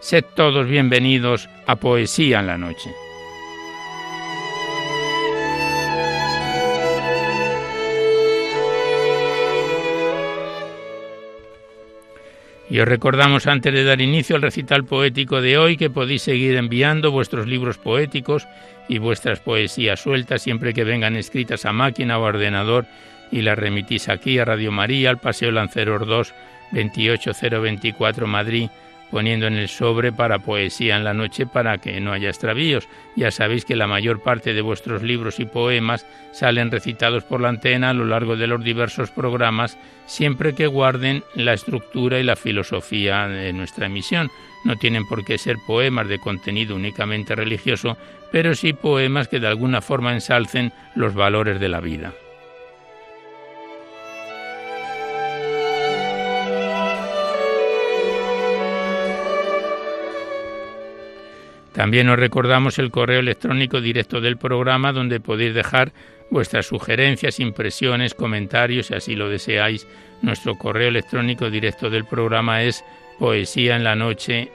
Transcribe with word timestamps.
Sed 0.00 0.24
todos 0.34 0.66
bienvenidos 0.66 1.50
a 1.66 1.76
Poesía 1.76 2.40
en 2.40 2.46
la 2.46 2.56
Noche. 2.56 2.90
Y 12.70 12.80
os 12.80 12.88
recordamos 12.88 13.46
antes 13.46 13.74
de 13.74 13.84
dar 13.84 14.00
inicio 14.00 14.36
al 14.36 14.42
recital 14.42 14.84
poético 14.84 15.42
de 15.42 15.58
hoy 15.58 15.76
que 15.76 15.90
podéis 15.90 16.22
seguir 16.22 16.56
enviando 16.56 17.10
vuestros 17.10 17.46
libros 17.46 17.76
poéticos 17.76 18.48
y 18.88 18.96
vuestras 18.96 19.40
poesías 19.40 20.00
sueltas 20.00 20.40
siempre 20.40 20.72
que 20.72 20.84
vengan 20.84 21.16
escritas 21.16 21.66
a 21.66 21.72
máquina 21.72 22.18
o 22.18 22.22
ordenador 22.22 22.86
y 23.30 23.42
las 23.42 23.58
remitís 23.58 24.08
aquí 24.08 24.38
a 24.38 24.46
Radio 24.46 24.72
María, 24.72 25.10
al 25.10 25.18
Paseo 25.18 25.50
Lanceros 25.50 26.06
2, 26.06 26.34
28024 26.72 28.26
Madrid 28.26 28.70
poniendo 29.10 29.46
en 29.46 29.54
el 29.54 29.68
sobre 29.68 30.12
para 30.12 30.38
poesía 30.38 30.96
en 30.96 31.04
la 31.04 31.14
noche 31.14 31.46
para 31.46 31.78
que 31.78 32.00
no 32.00 32.12
haya 32.12 32.28
extravíos. 32.28 32.88
Ya 33.16 33.30
sabéis 33.30 33.64
que 33.64 33.76
la 33.76 33.86
mayor 33.86 34.22
parte 34.22 34.54
de 34.54 34.62
vuestros 34.62 35.02
libros 35.02 35.40
y 35.40 35.44
poemas 35.44 36.06
salen 36.32 36.70
recitados 36.70 37.24
por 37.24 37.40
la 37.40 37.48
antena 37.48 37.90
a 37.90 37.94
lo 37.94 38.04
largo 38.04 38.36
de 38.36 38.46
los 38.46 38.62
diversos 38.62 39.10
programas, 39.10 39.78
siempre 40.06 40.54
que 40.54 40.66
guarden 40.66 41.24
la 41.34 41.52
estructura 41.52 42.18
y 42.18 42.22
la 42.22 42.36
filosofía 42.36 43.28
de 43.28 43.52
nuestra 43.52 43.86
emisión. 43.86 44.30
No 44.64 44.76
tienen 44.76 45.06
por 45.06 45.24
qué 45.24 45.38
ser 45.38 45.56
poemas 45.66 46.08
de 46.08 46.18
contenido 46.18 46.76
únicamente 46.76 47.34
religioso, 47.34 47.96
pero 48.30 48.54
sí 48.54 48.72
poemas 48.72 49.28
que 49.28 49.40
de 49.40 49.46
alguna 49.46 49.80
forma 49.80 50.12
ensalcen 50.12 50.72
los 50.94 51.14
valores 51.14 51.58
de 51.58 51.68
la 51.68 51.80
vida. 51.80 52.12
También 61.80 62.10
os 62.10 62.18
recordamos 62.18 62.78
el 62.78 62.90
correo 62.90 63.20
electrónico 63.20 63.80
directo 63.80 64.20
del 64.20 64.36
programa 64.36 64.92
donde 64.92 65.18
podéis 65.18 65.54
dejar 65.54 65.94
vuestras 66.30 66.66
sugerencias, 66.66 67.40
impresiones, 67.40 68.12
comentarios, 68.12 68.88
si 68.88 68.94
así 68.94 69.16
lo 69.16 69.30
deseáis. 69.30 69.86
Nuestro 70.20 70.58
correo 70.58 70.88
electrónico 70.88 71.48
directo 71.48 71.88
del 71.88 72.04
programa 72.04 72.62
es 72.64 72.84
poesía 73.18 73.76
en 73.76 73.84
la 73.84 73.96
noche 73.96 74.50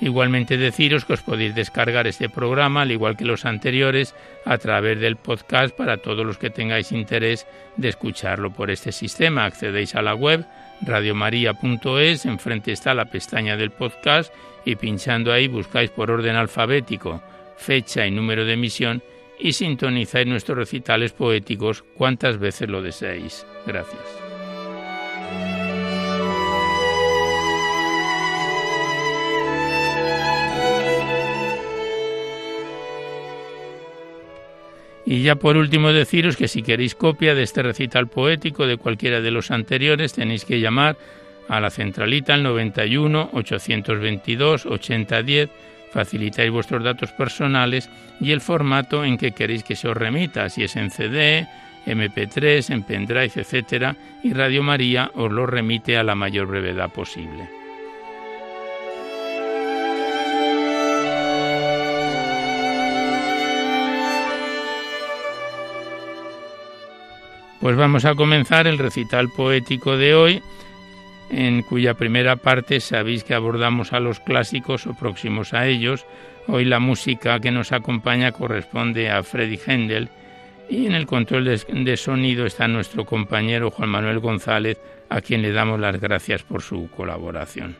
Igualmente 0.00 0.56
deciros 0.56 1.04
que 1.04 1.12
os 1.12 1.20
podéis 1.20 1.54
descargar 1.54 2.06
este 2.06 2.30
programa, 2.30 2.80
al 2.82 2.90
igual 2.90 3.18
que 3.18 3.26
los 3.26 3.44
anteriores, 3.44 4.14
a 4.46 4.56
través 4.56 4.98
del 4.98 5.16
podcast 5.16 5.76
para 5.76 5.98
todos 5.98 6.24
los 6.24 6.38
que 6.38 6.48
tengáis 6.48 6.90
interés 6.90 7.46
de 7.76 7.90
escucharlo 7.90 8.50
por 8.50 8.70
este 8.70 8.92
sistema. 8.92 9.44
Accedéis 9.44 9.94
a 9.94 10.00
la 10.00 10.14
web 10.14 10.46
radiomaria.es, 10.82 12.26
enfrente 12.26 12.72
está 12.72 12.94
la 12.94 13.06
pestaña 13.06 13.56
del 13.56 13.70
podcast 13.70 14.32
y 14.64 14.76
pinchando 14.76 15.32
ahí 15.32 15.48
buscáis 15.48 15.90
por 15.90 16.10
orden 16.10 16.36
alfabético 16.36 17.22
fecha 17.62 18.06
y 18.06 18.10
número 18.10 18.44
de 18.44 18.54
emisión 18.54 19.02
y 19.38 19.54
sintonizáis 19.54 20.26
nuestros 20.26 20.58
recitales 20.58 21.12
poéticos 21.12 21.82
cuantas 21.94 22.38
veces 22.38 22.68
lo 22.68 22.82
deseéis. 22.82 23.46
Gracias. 23.66 24.21
Y 35.04 35.22
ya 35.22 35.34
por 35.34 35.56
último 35.56 35.92
deciros 35.92 36.36
que 36.36 36.48
si 36.48 36.62
queréis 36.62 36.94
copia 36.94 37.34
de 37.34 37.42
este 37.42 37.62
recital 37.62 38.06
poético 38.08 38.66
de 38.66 38.76
cualquiera 38.76 39.20
de 39.20 39.30
los 39.30 39.50
anteriores 39.50 40.12
tenéis 40.12 40.44
que 40.44 40.60
llamar 40.60 40.96
a 41.48 41.60
la 41.60 41.70
centralita 41.70 42.34
al 42.34 42.42
91 42.44 43.30
822 43.32 44.66
8010 44.66 45.50
facilitáis 45.92 46.50
vuestros 46.50 46.82
datos 46.82 47.12
personales 47.12 47.90
y 48.20 48.30
el 48.30 48.40
formato 48.40 49.04
en 49.04 49.18
que 49.18 49.32
queréis 49.32 49.62
que 49.62 49.76
se 49.76 49.88
os 49.88 49.96
remita, 49.96 50.48
si 50.48 50.64
es 50.64 50.76
en 50.76 50.90
CD, 50.90 51.46
MP3, 51.86 52.72
en 52.72 52.82
pendrive, 52.82 53.30
etcétera, 53.34 53.96
y 54.22 54.32
Radio 54.32 54.62
María 54.62 55.10
os 55.14 55.30
lo 55.30 55.46
remite 55.46 55.98
a 55.98 56.02
la 56.02 56.14
mayor 56.14 56.46
brevedad 56.46 56.90
posible. 56.90 57.61
Pues 67.62 67.76
vamos 67.76 68.04
a 68.06 68.16
comenzar 68.16 68.66
el 68.66 68.76
recital 68.76 69.28
poético 69.28 69.96
de 69.96 70.16
hoy 70.16 70.42
en 71.30 71.62
cuya 71.62 71.94
primera 71.94 72.34
parte 72.34 72.80
sabéis 72.80 73.22
que 73.22 73.34
abordamos 73.34 73.92
a 73.92 74.00
los 74.00 74.18
clásicos 74.18 74.88
o 74.88 74.94
próximos 74.94 75.54
a 75.54 75.68
ellos. 75.68 76.04
Hoy 76.48 76.64
la 76.64 76.80
música 76.80 77.38
que 77.38 77.52
nos 77.52 77.70
acompaña 77.70 78.32
corresponde 78.32 79.12
a 79.12 79.22
Freddy 79.22 79.60
Händel 79.64 80.08
y 80.68 80.86
en 80.86 80.94
el 80.94 81.06
control 81.06 81.44
de, 81.44 81.96
sonido 81.96 82.46
está 82.46 82.66
nuestro 82.66 83.04
compañero 83.04 83.70
Juan 83.70 83.90
Manuel 83.90 84.18
González, 84.18 84.78
a 85.08 85.20
quien 85.20 85.40
le 85.40 85.52
damos 85.52 85.78
las 85.78 86.00
gracias 86.00 86.42
por 86.42 86.62
su 86.62 86.90
colaboración. 86.90 87.76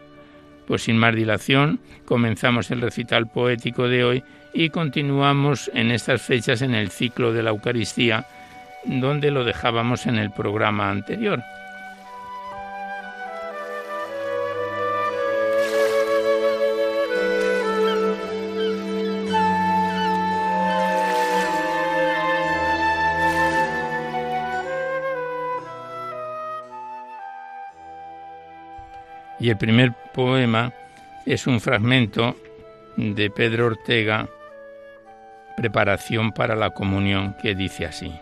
Pues 0.65 0.83
sin 0.83 0.97
más 0.97 1.17
dilación, 1.17 1.81
comenzamos 2.05 2.71
el 2.71 2.83
recital 2.83 3.29
poético 3.33 3.89
de 3.89 4.05
hoy 4.05 4.25
y 4.55 4.71
continuamos 4.71 5.73
en 5.75 5.91
estas 5.91 6.23
fechas 6.23 6.63
en 6.63 6.73
el 6.73 6.91
ciclo 6.91 7.33
de 7.33 7.43
la 7.43 7.51
Eucaristía, 7.51 8.29
donde 8.85 9.31
lo 9.31 9.45
dejábamos 9.45 10.07
en 10.07 10.17
el 10.17 10.31
programa 10.31 10.91
anterior. 10.91 11.43
Y 29.43 29.51
el 29.51 29.57
primer 29.57 29.93
poema 30.15 30.73
es 31.27 31.49
un 31.49 31.61
fragmento 31.61 32.37
de 32.97 33.29
Pedro 33.29 33.67
Ortega, 33.67 34.29
Preparación 35.57 36.31
para 36.31 36.55
la 36.55 36.71
Comunión, 36.71 37.35
que 37.43 37.57
dice 37.57 37.85
así. 37.85 38.13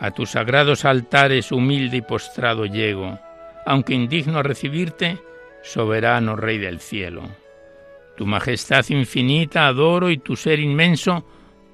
A 0.00 0.12
tus 0.12 0.30
sagrados 0.30 0.86
altares 0.86 1.52
humilde 1.52 1.98
y 1.98 2.02
postrado 2.02 2.64
llego, 2.64 3.18
aunque 3.66 3.94
indigno 3.94 4.38
a 4.38 4.42
recibirte, 4.42 5.18
soberano 5.62 6.36
Rey 6.36 6.56
del 6.56 6.80
cielo. 6.80 7.22
Tu 8.16 8.24
majestad 8.26 8.84
infinita 8.88 9.66
adoro 9.66 10.10
y 10.10 10.16
tu 10.16 10.36
ser 10.36 10.58
inmenso, 10.58 11.24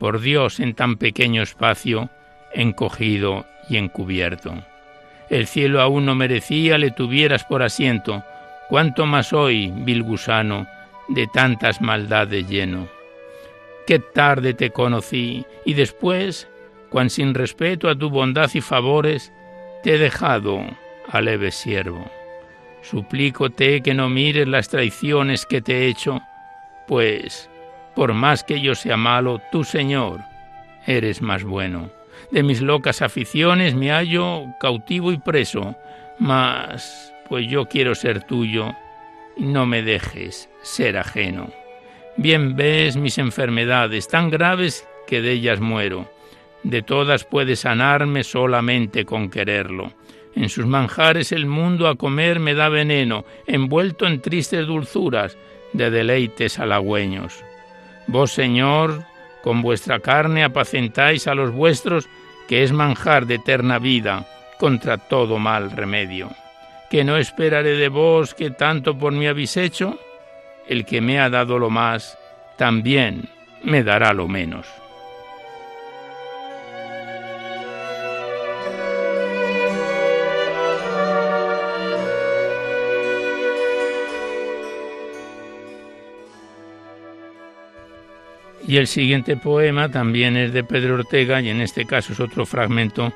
por 0.01 0.21
Dios 0.21 0.59
en 0.61 0.75
tan 0.75 0.97
pequeño 0.97 1.43
espacio, 1.43 2.11
encogido 2.53 3.47
y 3.69 3.77
encubierto. 3.77 4.55
El 5.31 5.47
cielo 5.47 5.81
aún 5.81 6.05
no 6.05 6.15
merecía 6.15 6.79
le 6.79 6.91
tuvieras 6.91 7.45
por 7.45 7.63
asiento, 7.63 8.25
cuánto 8.69 9.07
más 9.07 9.33
hoy, 9.33 9.73
vil 9.75 10.03
gusano, 10.03 10.67
de 11.09 11.29
tantas 11.29 11.81
maldades 11.81 12.49
lleno. 12.49 12.89
Qué 13.87 14.01
tarde 14.01 14.55
te 14.55 14.71
conocí, 14.71 15.47
y 15.65 15.75
después, 15.75 16.49
cuan 16.91 17.11
sin 17.11 17.35
respeto 17.35 17.89
a 17.89 17.97
tu 17.97 18.11
bondad 18.11 18.51
y 18.55 18.61
favores, 18.61 19.33
te 19.83 19.95
he 19.95 19.99
dejado, 19.99 20.65
aleve 21.09 21.51
siervo. 21.51 22.11
Suplícote 22.83 23.83
que 23.83 23.95
no 23.95 24.09
mires 24.09 24.47
las 24.47 24.69
traiciones 24.69 25.45
que 25.47 25.61
te 25.61 25.79
he 25.79 25.87
hecho, 25.89 26.21
pues, 26.87 27.51
por 27.95 28.15
más 28.15 28.45
que 28.45 28.61
yo 28.61 28.75
sea 28.75 28.97
malo, 28.97 29.41
tú, 29.51 29.65
Señor, 29.65 30.21
eres 30.87 31.23
más 31.23 31.43
bueno. 31.45 31.91
De 32.31 32.43
mis 32.43 32.61
locas 32.61 33.03
aficiones 33.03 33.75
me 33.75 33.91
hallo 33.91 34.47
cautivo 34.61 35.13
y 35.13 35.19
preso, 35.19 35.77
mas 36.19 37.13
pues 37.29 37.47
yo 37.49 37.67
quiero 37.67 37.95
ser 37.95 38.23
tuyo 38.23 38.75
y 39.37 39.45
no 39.45 39.67
me 39.67 39.83
dejes 39.83 40.49
ser 40.63 40.97
ajeno. 40.97 41.51
Bien 42.17 42.57
ves 42.57 42.97
mis 42.97 43.19
enfermedades 43.19 44.09
tan 44.09 44.31
graves 44.31 44.87
que 45.07 45.21
de 45.21 45.33
ellas 45.33 45.61
muero. 45.61 46.11
De 46.67 46.83
todas 46.83 47.23
puedes 47.23 47.61
sanarme 47.61 48.25
solamente 48.25 49.05
con 49.05 49.31
quererlo. 49.31 49.93
En 50.35 50.49
sus 50.49 50.67
manjares 50.67 51.31
el 51.31 51.47
mundo 51.47 51.87
a 51.87 51.95
comer 51.95 52.41
me 52.41 52.55
da 52.55 52.69
veneno, 52.69 53.25
envuelto 53.47 54.05
en 54.05 54.21
tristes 54.21 54.67
dulzuras 54.67 55.39
de 55.73 55.91
deleites 55.91 56.59
halagüeños. 56.59 57.45
Vos, 58.09 58.33
Señor, 58.33 59.05
con 59.45 59.63
vuestra 59.63 60.01
carne 60.01 60.43
apacentáis 60.43 61.29
a 61.29 61.37
los 61.37 61.53
vuestros, 61.53 62.09
que 62.49 62.65
es 62.65 62.73
manjar 62.73 63.27
de 63.27 63.37
eterna 63.37 63.79
vida, 63.79 64.27
contra 64.59 64.99
todo 64.99 65.39
mal 65.39 65.71
remedio. 65.71 66.31
Que 66.91 67.05
no 67.05 67.17
esperaré 67.17 67.77
de 67.77 67.89
vos 67.89 68.35
que 68.35 68.51
tanto 68.51 68.99
por 68.99 69.13
mí 69.13 69.29
habéis 69.29 69.57
hecho, 69.57 70.01
el 70.67 70.85
que 70.85 71.01
me 71.01 71.21
ha 71.21 71.31
dado 71.31 71.61
lo 71.61 71.71
más, 71.71 72.19
también 72.57 73.29
me 73.63 73.85
dará 73.85 74.13
lo 74.13 74.27
menos. 74.27 74.67
Y 88.67 88.79
el 88.79 88.89
siguiente 88.89 89.37
poema 89.37 89.91
también 89.91 90.37
es 90.37 90.53
de 90.53 90.65
Pedro 90.65 90.95
Ortega 90.95 91.41
y 91.41 91.51
en 91.51 91.61
este 91.61 91.85
caso 91.85 92.13
es 92.13 92.21
otro 92.21 92.47
fragmento 92.47 93.13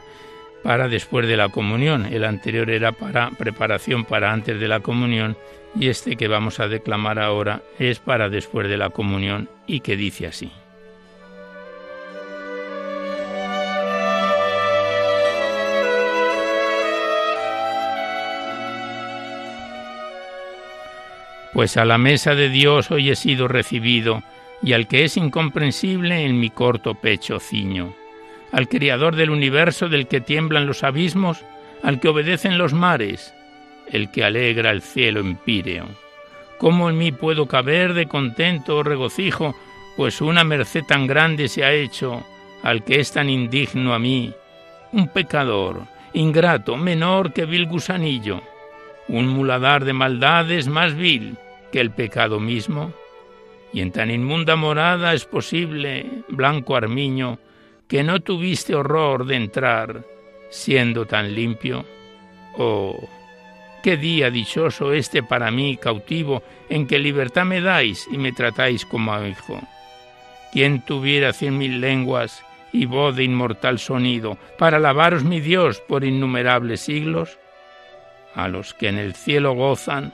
para 0.63 0.89
después 0.89 1.27
de 1.27 1.37
la 1.37 1.49
comunión. 1.49 2.07
El 2.07 2.25
anterior 2.25 2.71
era 2.71 2.93
para 2.93 3.31
preparación 3.31 4.05
para 4.05 4.33
antes 4.33 4.61
de 4.61 4.69
la 4.69 4.81
comunión 4.81 5.37
y 5.75 5.89
este 5.89 6.17
que 6.17 6.29
vamos 6.29 6.61
a 6.61 6.69
declamar 6.69 7.19
ahora 7.19 7.63
es 7.79 7.99
para 7.99 8.29
después 8.29 8.69
de 8.69 8.77
la 8.77 8.91
comunión 8.91 9.49
y 9.67 9.81
que 9.81 9.97
dice 9.97 10.27
así. 10.29 10.53
Pues 21.53 21.77
a 21.77 21.85
la 21.85 21.99
mesa 21.99 22.37
de 22.37 22.49
Dios 22.49 22.93
hoy 22.93 23.11
he 23.11 23.17
sido 23.17 23.49
recibido, 23.49 24.23
y 24.63 24.73
al 24.73 24.87
que 24.87 25.05
es 25.05 25.17
incomprensible 25.17 26.25
en 26.25 26.39
mi 26.39 26.51
corto 26.51 26.95
pecho 26.95 27.41
ciño, 27.41 27.95
al 28.53 28.69
Criador 28.69 29.17
del 29.17 29.31
universo 29.31 29.89
del 29.89 30.07
que 30.07 30.21
tiemblan 30.21 30.67
los 30.67 30.85
abismos, 30.85 31.45
al 31.83 32.01
que 32.01 32.09
obedecen 32.09 32.59
los 32.59 32.73
mares, 32.73 33.35
el 33.91 34.11
que 34.11 34.25
alegra 34.25 34.71
el 34.71 34.83
cielo 34.83 35.21
empíreo. 35.21 35.87
¿Cómo 36.59 36.91
en 36.91 36.99
mí 36.99 37.11
puedo 37.11 37.47
caber 37.47 37.95
de 37.95 38.07
contento 38.07 38.77
o 38.77 38.83
regocijo, 38.83 39.55
pues 39.97 40.21
una 40.21 40.45
merced 40.45 40.85
tan 40.85 41.07
grande 41.07 41.49
se 41.49 41.65
ha 41.65 41.73
hecho 41.73 42.25
al 42.63 42.85
que 42.85 43.01
es 43.01 43.13
tan 43.13 43.31
indigno 43.31 43.95
a 43.95 43.99
mí, 43.99 44.33
un 44.93 45.09
pecador, 45.09 45.83
ingrato, 46.13 46.77
menor 46.77 47.33
que 47.33 47.47
vil 47.47 47.67
gusanillo, 47.67 48.43
un 49.09 49.27
muladar 49.27 49.85
de 49.85 49.93
maldades 49.93 50.69
más 50.69 50.95
vil 50.95 51.37
que 51.73 51.81
el 51.81 51.91
pecado 51.91 52.41
mismo? 52.41 52.93
Y 53.73 53.81
en 53.81 53.93
tan 53.93 54.11
inmunda 54.11 54.57
morada 54.57 55.15
es 55.15 55.25
posible, 55.25 56.25
blanco 56.29 56.77
armiño, 56.77 57.39
que 57.89 58.03
no 58.03 58.21
tuviste 58.21 58.75
horror 58.75 59.27
de 59.27 59.37
entrar, 59.37 60.05
siendo 60.49 61.07
tan 61.07 61.35
limpio. 61.35 61.85
Oh, 62.57 63.09
qué 63.83 63.97
día 63.97 64.31
dichoso 64.31 64.93
este 64.93 65.23
para 65.23 65.51
mí, 65.51 65.77
cautivo, 65.77 66.43
en 66.69 66.87
que 66.87 66.99
libertad 66.99 67.45
me 67.45 67.61
dais 67.61 68.09
y 68.11 68.19
me 68.19 68.33
tratáis 68.33 68.85
como 68.85 69.13
a 69.13 69.27
hijo. 69.29 69.61
¿Quién 70.53 70.83
tuviera 70.83 71.33
cien 71.33 71.59
mil 71.59 71.81
lenguas 71.81 72.45
y 72.73 72.87
voz 72.87 73.15
de 73.17 73.25
inmortal 73.25 73.79
sonido 73.79 74.37
para 74.59 74.79
alabaros 74.79 75.25
mi 75.25 75.41
Dios 75.41 75.81
por 75.81 76.05
innumerables 76.05 76.81
siglos? 76.81 77.39
A 78.35 78.49
los 78.49 78.75
que 78.75 78.89
en 78.89 78.99
el 78.99 79.15
cielo 79.15 79.55
gozan, 79.55 80.13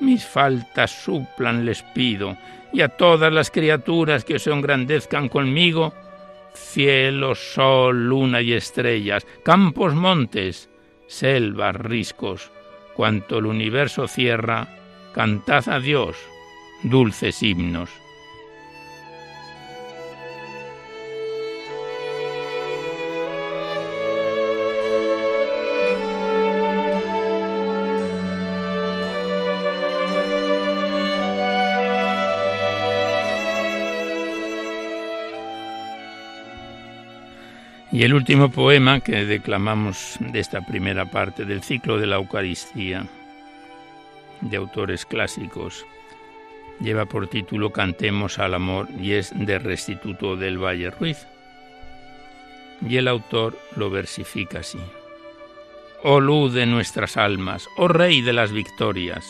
mis 0.00 0.24
faltas 0.24 0.90
suplan 0.90 1.64
les 1.64 1.82
pido, 1.82 2.36
y 2.76 2.82
a 2.82 2.88
todas 2.88 3.32
las 3.32 3.50
criaturas 3.50 4.22
que 4.22 4.38
se 4.38 4.50
engrandezcan 4.50 5.30
conmigo, 5.30 5.94
cielo, 6.52 7.34
sol, 7.34 8.06
luna 8.06 8.42
y 8.42 8.52
estrellas, 8.52 9.26
campos, 9.42 9.94
montes, 9.94 10.68
selvas, 11.06 11.74
riscos, 11.74 12.52
cuanto 12.94 13.38
el 13.38 13.46
universo 13.46 14.06
cierra, 14.08 14.68
cantad 15.14 15.66
a 15.70 15.80
Dios 15.80 16.18
dulces 16.82 17.42
himnos. 17.42 17.88
Y 37.92 38.02
el 38.02 38.14
último 38.14 38.50
poema 38.50 39.00
que 39.00 39.24
declamamos 39.24 40.16
de 40.20 40.40
esta 40.40 40.60
primera 40.60 41.06
parte 41.06 41.44
del 41.44 41.62
ciclo 41.62 41.98
de 41.98 42.06
la 42.06 42.16
Eucaristía, 42.16 43.06
de 44.40 44.56
autores 44.56 45.06
clásicos, 45.06 45.86
lleva 46.80 47.06
por 47.06 47.28
título 47.28 47.70
Cantemos 47.70 48.38
al 48.38 48.54
amor 48.54 48.88
y 49.00 49.12
es 49.12 49.32
de 49.34 49.58
Restituto 49.58 50.36
del 50.36 50.58
Valle 50.58 50.90
Ruiz. 50.90 51.26
Y 52.86 52.96
el 52.96 53.08
autor 53.08 53.58
lo 53.76 53.88
versifica 53.88 54.58
así. 54.58 54.80
oh 56.02 56.20
luz 56.20 56.52
de 56.52 56.66
nuestras 56.66 57.16
almas, 57.16 57.66
oh 57.76 57.88
Rey 57.88 58.20
de 58.20 58.32
las 58.32 58.52
victorias, 58.52 59.24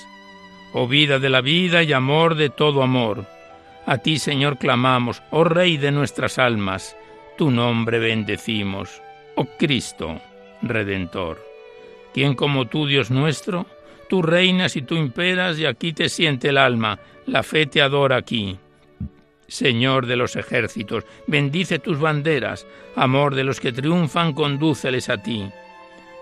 oh 0.72 0.88
vida 0.88 1.18
de 1.18 1.28
la 1.28 1.40
vida 1.40 1.82
y 1.82 1.92
amor 1.92 2.34
de 2.34 2.50
todo 2.50 2.82
amor. 2.82 3.26
A 3.86 3.98
ti, 3.98 4.18
Señor, 4.18 4.58
clamamos, 4.58 5.22
oh 5.30 5.44
Rey 5.44 5.76
de 5.76 5.92
nuestras 5.92 6.38
almas, 6.38 6.96
tu 7.36 7.50
nombre 7.50 7.98
bendecimos, 7.98 9.02
oh 9.34 9.46
Cristo, 9.58 10.20
Redentor. 10.62 11.44
¿Quién 12.14 12.34
como 12.34 12.66
tú, 12.66 12.86
Dios 12.86 13.10
nuestro? 13.10 13.66
Tú 14.08 14.22
reinas 14.22 14.76
y 14.76 14.82
tú 14.82 14.94
imperas 14.94 15.58
y 15.58 15.66
aquí 15.66 15.92
te 15.92 16.08
siente 16.08 16.48
el 16.48 16.58
alma, 16.58 16.98
la 17.26 17.42
fe 17.42 17.66
te 17.66 17.82
adora 17.82 18.16
aquí. 18.16 18.58
Señor 19.48 20.06
de 20.06 20.16
los 20.16 20.34
ejércitos, 20.36 21.04
bendice 21.26 21.78
tus 21.78 22.00
banderas, 22.00 22.66
amor 22.96 23.34
de 23.34 23.44
los 23.44 23.60
que 23.60 23.72
triunfan, 23.72 24.32
condúceles 24.32 25.08
a 25.08 25.22
ti. 25.22 25.48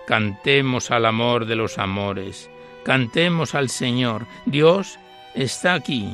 Cantemos 0.06 0.90
al 0.90 1.06
amor 1.06 1.46
de 1.46 1.56
los 1.56 1.78
amores, 1.78 2.50
cantemos 2.84 3.54
al 3.54 3.70
Señor, 3.70 4.26
Dios 4.46 4.98
está 5.34 5.74
aquí. 5.74 6.08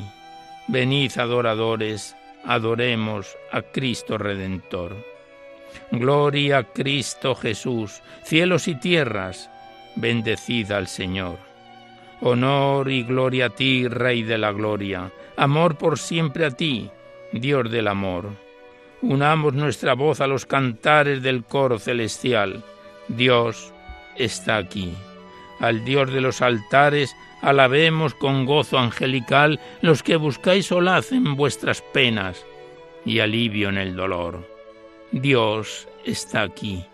Venid 0.69 1.19
adoradores, 1.19 2.17
adoremos 2.45 3.37
a 3.53 3.63
Cristo 3.63 4.19
Redentor. 4.19 4.97
Gloria 5.91 6.59
a 6.59 6.65
Cristo 6.65 7.35
Jesús, 7.35 8.03
cielos 8.23 8.69
y 8.69 8.75
tierras, 8.75 9.51
bendecid 9.97 10.71
al 10.73 10.89
Señor. 10.89 11.39
Honor 12.21 12.91
y 12.91 13.03
gloria 13.03 13.47
a 13.47 13.51
ti, 13.51 13.89
Rey 13.89 14.23
de 14.23 14.39
la 14.39 14.53
Gloria, 14.53 15.11
amor 15.37 15.77
por 15.77 15.99
siempre 15.99 16.45
a 16.45 16.51
ti, 16.51 16.91
Dios 17.33 17.71
del 17.71 17.89
amor. 17.89 18.31
Unamos 19.03 19.55
nuestra 19.55 19.95
voz 19.95 20.21
a 20.21 20.27
los 20.27 20.45
cantares 20.45 21.23
del 21.23 21.45
coro 21.45 21.79
celestial. 21.79 22.63
Dios 23.09 23.73
está 24.17 24.59
aquí. 24.59 24.93
Al 25.59 25.85
Dios 25.85 26.13
de 26.13 26.21
los 26.21 26.43
altares 26.43 27.17
alabemos 27.43 28.15
con 28.15 28.45
gozo 28.45 28.79
angelical 28.79 29.61
los 29.81 30.03
que 30.03 30.17
buscáis 30.17 30.67
solaz 30.67 31.13
en 31.13 31.37
vuestras 31.37 31.83
penas 31.83 32.45
y 33.05 33.21
alivio 33.21 33.69
en 33.69 33.79
el 33.79 33.97
dolor. 33.97 34.47
Dios 35.13 35.89
está 36.05 36.43
aquí 36.43 36.85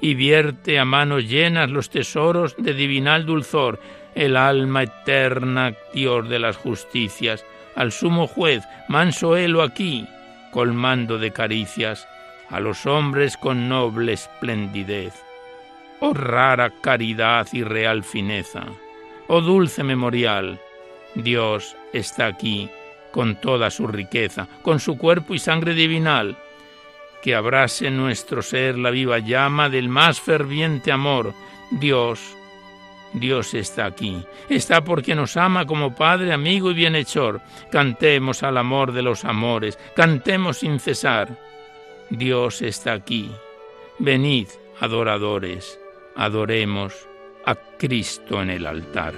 y 0.00 0.14
vierte 0.14 0.78
a 0.78 0.84
manos 0.84 1.28
llenas 1.28 1.70
los 1.70 1.90
tesoros 1.90 2.54
de 2.56 2.74
divinal 2.74 3.26
dulzor, 3.26 3.80
el 4.14 4.36
alma 4.36 4.84
eterna, 4.84 5.74
Dios 5.92 6.28
de 6.28 6.38
las 6.38 6.56
justicias, 6.56 7.44
al 7.74 7.92
sumo 7.92 8.26
juez, 8.26 8.64
manso 8.88 9.36
helo 9.36 9.62
aquí, 9.62 10.06
colmando 10.52 11.18
de 11.18 11.32
caricias 11.32 12.06
a 12.48 12.60
los 12.60 12.86
hombres 12.86 13.36
con 13.36 13.68
noble 13.68 14.12
esplendidez. 14.14 15.14
Oh 16.00 16.14
rara 16.14 16.70
caridad 16.80 17.46
y 17.52 17.62
real 17.62 18.04
fineza, 18.04 18.66
oh 19.28 19.40
dulce 19.40 19.84
memorial, 19.84 20.60
Dios 21.14 21.76
está 21.92 22.26
aquí 22.26 22.68
con 23.12 23.36
toda 23.36 23.70
su 23.70 23.86
riqueza, 23.86 24.48
con 24.62 24.80
su 24.80 24.98
cuerpo 24.98 25.34
y 25.34 25.38
sangre 25.38 25.74
divinal, 25.74 26.36
que 27.22 27.34
abrase 27.34 27.90
nuestro 27.90 28.42
ser 28.42 28.78
la 28.78 28.90
viva 28.90 29.18
llama 29.18 29.68
del 29.68 29.88
más 29.88 30.20
ferviente 30.20 30.92
amor. 30.92 31.34
Dios 31.70 32.36
Dios 33.12 33.54
está 33.54 33.86
aquí. 33.86 34.22
Está 34.48 34.84
porque 34.84 35.14
nos 35.14 35.36
ama 35.36 35.66
como 35.66 35.94
Padre, 35.94 36.32
amigo 36.32 36.70
y 36.70 36.74
bienhechor. 36.74 37.40
Cantemos 37.70 38.42
al 38.42 38.58
amor 38.58 38.92
de 38.92 39.02
los 39.02 39.24
amores. 39.24 39.78
Cantemos 39.96 40.58
sin 40.58 40.78
cesar. 40.78 41.28
Dios 42.10 42.62
está 42.62 42.92
aquí. 42.92 43.30
Venid, 43.98 44.48
adoradores. 44.80 45.80
Adoremos 46.16 47.08
a 47.44 47.54
Cristo 47.78 48.42
en 48.42 48.50
el 48.50 48.66
altar. 48.66 49.14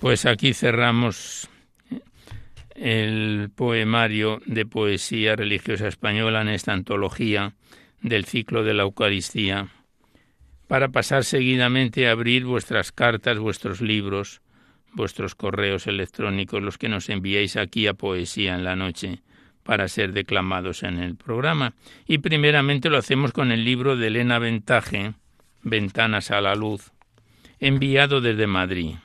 Pues 0.00 0.26
aquí 0.26 0.52
cerramos 0.52 1.48
el 2.74 3.50
poemario 3.54 4.42
de 4.46 4.66
poesía 4.66 5.36
religiosa 5.36 5.86
española 5.86 6.42
en 6.42 6.48
esta 6.48 6.72
antología 6.72 7.54
del 8.00 8.24
ciclo 8.24 8.64
de 8.64 8.74
la 8.74 8.82
Eucaristía, 8.82 9.68
para 10.66 10.88
pasar 10.88 11.22
seguidamente 11.22 12.08
a 12.08 12.10
abrir 12.10 12.44
vuestras 12.46 12.90
cartas, 12.90 13.38
vuestros 13.38 13.80
libros, 13.80 14.42
vuestros 14.92 15.34
correos 15.34 15.86
electrónicos, 15.86 16.62
los 16.62 16.78
que 16.78 16.88
nos 16.88 17.08
enviéis 17.08 17.56
aquí 17.56 17.86
a 17.86 17.94
Poesía 17.94 18.54
en 18.54 18.64
la 18.64 18.76
Noche, 18.76 19.20
para 19.62 19.88
ser 19.88 20.12
declamados 20.12 20.82
en 20.82 20.98
el 20.98 21.16
programa. 21.16 21.74
Y 22.06 22.18
primeramente 22.18 22.90
lo 22.90 22.98
hacemos 22.98 23.32
con 23.32 23.52
el 23.52 23.64
libro 23.64 23.96
de 23.96 24.08
Elena 24.08 24.38
Ventaje, 24.38 25.14
Ventanas 25.62 26.30
a 26.30 26.40
la 26.40 26.54
Luz, 26.54 26.92
enviado 27.60 28.20
desde 28.20 28.46
Madrid. 28.46 28.96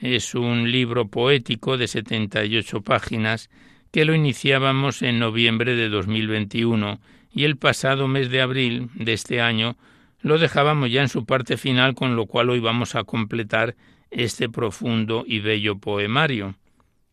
Es 0.00 0.34
un 0.34 0.70
libro 0.70 1.08
poético 1.08 1.78
de 1.78 1.88
78 1.88 2.82
páginas 2.82 3.50
que 3.90 4.04
lo 4.04 4.14
iniciábamos 4.14 5.02
en 5.02 5.18
noviembre 5.18 5.76
de 5.76 5.88
2021 5.88 7.00
y 7.32 7.44
el 7.44 7.56
pasado 7.56 8.08
mes 8.08 8.30
de 8.30 8.40
abril 8.42 8.90
de 8.94 9.12
este 9.12 9.40
año 9.40 9.76
lo 10.20 10.38
dejábamos 10.38 10.90
ya 10.90 11.02
en 11.02 11.08
su 11.08 11.24
parte 11.24 11.56
final, 11.56 11.94
con 11.94 12.16
lo 12.16 12.26
cual 12.26 12.50
hoy 12.50 12.60
vamos 12.60 12.94
a 12.94 13.04
completar 13.04 13.74
este 14.12 14.48
profundo 14.48 15.24
y 15.26 15.40
bello 15.40 15.78
poemario. 15.78 16.54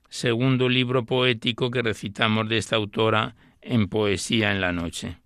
Segundo 0.09 0.69
libro 0.69 1.05
poético 1.05 1.71
que 1.71 1.81
recitamos 1.81 2.49
de 2.49 2.57
esta 2.57 2.75
autora 2.75 3.35
en 3.61 3.87
Poesía 3.87 4.51
en 4.51 4.61
la 4.61 4.71
Noche. 4.71 5.17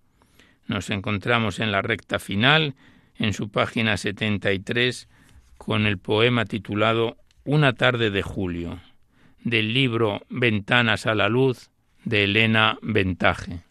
Nos 0.68 0.90
encontramos 0.90 1.60
en 1.60 1.72
la 1.72 1.82
recta 1.82 2.20
final, 2.20 2.76
en 3.18 3.34
su 3.34 3.50
página 3.50 3.98
73, 3.98 5.10
con 5.58 5.86
el 5.86 5.98
poema 5.98 6.46
titulado 6.46 7.18
una 7.44 7.74
tarde 7.74 8.10
de 8.10 8.22
julio, 8.22 8.80
del 9.44 9.74
libro 9.74 10.22
Ventanas 10.30 11.06
a 11.06 11.16
la 11.16 11.28
Luz 11.28 11.70
de 12.06 12.26
Elena 12.26 12.78
Ventaje. 12.82 13.62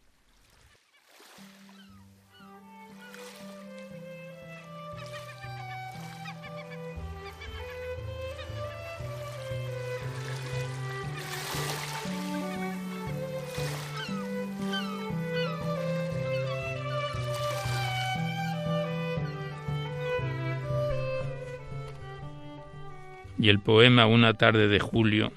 Y 23.42 23.48
el 23.48 23.58
poema 23.58 24.06
Una 24.06 24.34
tarde 24.34 24.68
de 24.68 24.78
julio, 24.78 25.32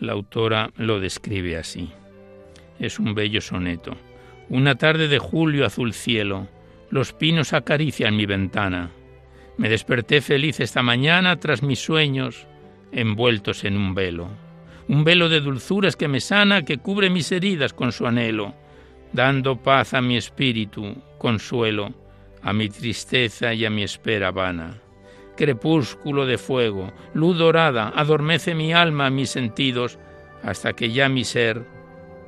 la 0.00 0.12
autora 0.12 0.72
lo 0.76 0.98
describe 0.98 1.56
así. 1.56 1.88
Es 2.80 2.98
un 2.98 3.14
bello 3.14 3.40
soneto. 3.40 3.96
Una 4.48 4.74
tarde 4.74 5.06
de 5.06 5.20
julio 5.20 5.64
azul 5.64 5.92
cielo, 5.92 6.48
los 6.90 7.12
pinos 7.12 7.52
acarician 7.52 8.16
mi 8.16 8.26
ventana. 8.26 8.90
Me 9.56 9.68
desperté 9.68 10.20
feliz 10.20 10.58
esta 10.58 10.82
mañana 10.82 11.36
tras 11.36 11.62
mis 11.62 11.78
sueños, 11.78 12.48
envueltos 12.90 13.62
en 13.62 13.76
un 13.76 13.94
velo. 13.94 14.26
Un 14.88 15.04
velo 15.04 15.28
de 15.28 15.40
dulzuras 15.40 15.94
que 15.94 16.08
me 16.08 16.18
sana, 16.18 16.64
que 16.64 16.78
cubre 16.78 17.08
mis 17.08 17.30
heridas 17.30 17.72
con 17.72 17.92
su 17.92 18.04
anhelo, 18.04 18.52
dando 19.12 19.62
paz 19.62 19.94
a 19.94 20.02
mi 20.02 20.16
espíritu, 20.16 20.96
consuelo, 21.18 21.94
a 22.42 22.52
mi 22.52 22.68
tristeza 22.68 23.54
y 23.54 23.64
a 23.64 23.70
mi 23.70 23.84
espera 23.84 24.32
vana 24.32 24.80
crepúsculo 25.36 26.26
de 26.26 26.38
fuego, 26.38 26.92
luz 27.12 27.38
dorada, 27.38 27.92
adormece 27.94 28.54
mi 28.54 28.72
alma, 28.72 29.10
mis 29.10 29.30
sentidos, 29.30 29.98
hasta 30.42 30.74
que 30.74 30.90
ya 30.90 31.08
mi 31.08 31.24
ser 31.24 31.64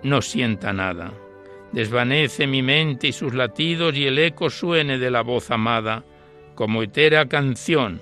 no 0.02 0.22
sienta 0.22 0.72
nada. 0.72 1.12
Desvanece 1.72 2.46
mi 2.46 2.62
mente 2.62 3.08
y 3.08 3.12
sus 3.12 3.34
latidos 3.34 3.94
y 3.96 4.06
el 4.06 4.18
eco 4.18 4.50
suene 4.50 4.98
de 4.98 5.10
la 5.10 5.22
voz 5.22 5.50
amada, 5.50 6.04
como 6.54 6.82
etérea 6.82 7.26
canción 7.26 8.00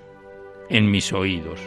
en 0.68 0.90
mis 0.90 1.12
oídos. 1.12 1.60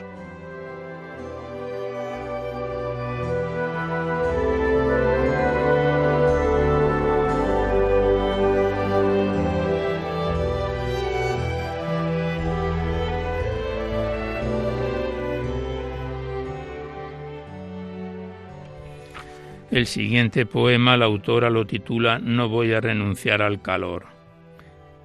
El 19.70 19.86
siguiente 19.86 20.46
poema 20.46 20.96
la 20.96 21.06
autora 21.06 21.50
lo 21.50 21.68
titula 21.68 22.20
No 22.20 22.48
voy 22.48 22.72
a 22.72 22.80
renunciar 22.80 23.42
al 23.42 23.62
calor. 23.62 24.06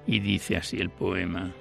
Y 0.07 0.19
dice 0.19 0.55
así 0.55 0.77
el 0.77 0.89
poema. 0.89 1.51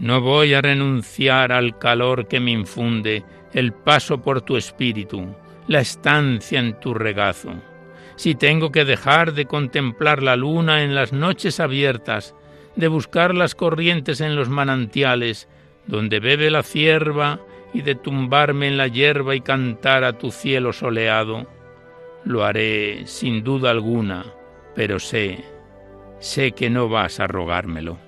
No 0.00 0.20
voy 0.20 0.52
a 0.54 0.60
renunciar 0.60 1.52
al 1.52 1.78
calor 1.78 2.26
que 2.26 2.40
me 2.40 2.50
infunde 2.50 3.22
el 3.52 3.72
paso 3.72 4.20
por 4.20 4.42
tu 4.42 4.56
espíritu, 4.56 5.28
la 5.68 5.80
estancia 5.80 6.58
en 6.58 6.80
tu 6.80 6.92
regazo. 6.92 7.54
Si 8.16 8.34
tengo 8.34 8.72
que 8.72 8.84
dejar 8.84 9.32
de 9.32 9.46
contemplar 9.46 10.24
la 10.24 10.34
luna 10.34 10.82
en 10.82 10.96
las 10.96 11.12
noches 11.12 11.60
abiertas, 11.60 12.34
de 12.74 12.88
buscar 12.88 13.32
las 13.32 13.54
corrientes 13.54 14.20
en 14.20 14.34
los 14.34 14.48
manantiales, 14.48 15.48
donde 15.86 16.18
bebe 16.18 16.50
la 16.50 16.64
cierva, 16.64 17.38
y 17.72 17.82
de 17.82 17.94
tumbarme 17.94 18.66
en 18.66 18.76
la 18.76 18.88
hierba 18.88 19.36
y 19.36 19.40
cantar 19.40 20.02
a 20.04 20.18
tu 20.18 20.30
cielo 20.30 20.72
soleado, 20.72 21.46
lo 22.24 22.44
haré 22.44 23.06
sin 23.06 23.42
duda 23.42 23.70
alguna, 23.70 24.24
pero 24.74 24.98
sé, 24.98 25.44
sé 26.18 26.52
que 26.52 26.70
no 26.70 26.88
vas 26.88 27.20
a 27.20 27.26
rogármelo. 27.26 27.98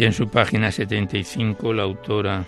Y 0.00 0.04
en 0.06 0.14
su 0.14 0.30
página 0.30 0.72
75 0.72 1.74
la 1.74 1.82
autora 1.82 2.46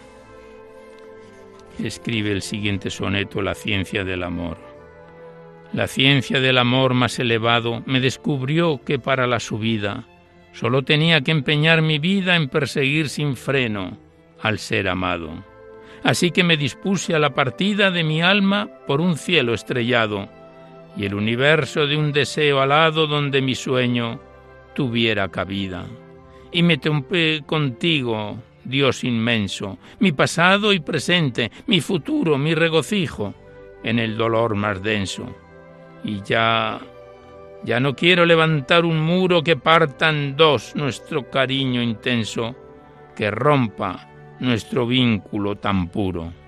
escribe 1.78 2.32
el 2.32 2.40
siguiente 2.40 2.88
soneto, 2.88 3.42
La 3.42 3.54
ciencia 3.54 4.04
del 4.04 4.22
amor. 4.22 4.56
La 5.74 5.86
ciencia 5.86 6.40
del 6.40 6.56
amor 6.56 6.94
más 6.94 7.18
elevado 7.18 7.82
me 7.84 8.00
descubrió 8.00 8.80
que 8.82 8.98
para 8.98 9.26
la 9.26 9.38
subida 9.38 10.06
solo 10.54 10.80
tenía 10.80 11.20
que 11.20 11.32
empeñar 11.32 11.82
mi 11.82 11.98
vida 11.98 12.36
en 12.36 12.48
perseguir 12.48 13.10
sin 13.10 13.36
freno 13.36 13.98
al 14.40 14.58
ser 14.58 14.88
amado. 14.88 15.44
Así 16.02 16.30
que 16.30 16.44
me 16.44 16.56
dispuse 16.56 17.14
a 17.14 17.18
la 17.18 17.34
partida 17.34 17.90
de 17.90 18.02
mi 18.02 18.22
alma 18.22 18.70
por 18.86 19.02
un 19.02 19.18
cielo 19.18 19.52
estrellado 19.52 20.26
y 20.96 21.04
el 21.04 21.12
universo 21.12 21.86
de 21.86 21.98
un 21.98 22.12
deseo 22.12 22.62
alado 22.62 23.06
donde 23.06 23.42
mi 23.42 23.54
sueño 23.54 24.20
tuviera 24.74 25.28
cabida 25.28 25.84
y 26.52 26.62
me 26.62 26.78
topé 26.78 27.42
contigo, 27.46 28.38
Dios 28.64 29.04
inmenso, 29.04 29.78
mi 29.98 30.12
pasado 30.12 30.72
y 30.72 30.80
presente, 30.80 31.50
mi 31.66 31.80
futuro, 31.80 32.38
mi 32.38 32.54
regocijo, 32.54 33.34
en 33.82 33.98
el 33.98 34.16
dolor 34.16 34.54
más 34.54 34.82
denso. 34.82 35.26
Y 36.04 36.22
ya, 36.22 36.80
ya 37.64 37.80
no 37.80 37.96
quiero 37.96 38.26
levantar 38.26 38.84
un 38.84 39.00
muro 39.00 39.42
que 39.42 39.56
parta 39.56 40.10
en 40.10 40.36
dos 40.36 40.76
nuestro 40.76 41.30
cariño 41.30 41.82
intenso, 41.82 42.54
que 43.16 43.30
rompa 43.30 44.08
nuestro 44.40 44.86
vínculo 44.86 45.56
tan 45.56 45.88
puro. 45.88 46.41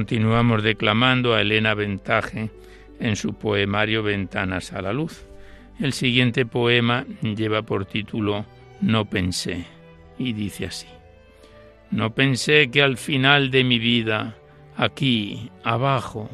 Continuamos 0.00 0.62
declamando 0.62 1.34
a 1.34 1.42
Elena 1.42 1.74
Ventaje 1.74 2.48
en 3.00 3.16
su 3.16 3.34
poemario 3.34 4.02
Ventanas 4.02 4.72
a 4.72 4.80
la 4.80 4.94
Luz. 4.94 5.26
El 5.78 5.92
siguiente 5.92 6.46
poema 6.46 7.04
lleva 7.20 7.60
por 7.60 7.84
título 7.84 8.46
No 8.80 9.04
pensé 9.04 9.66
y 10.18 10.32
dice 10.32 10.64
así. 10.64 10.86
No 11.90 12.14
pensé 12.14 12.70
que 12.70 12.80
al 12.80 12.96
final 12.96 13.50
de 13.50 13.62
mi 13.62 13.78
vida, 13.78 14.36
aquí, 14.74 15.50
abajo, 15.64 16.30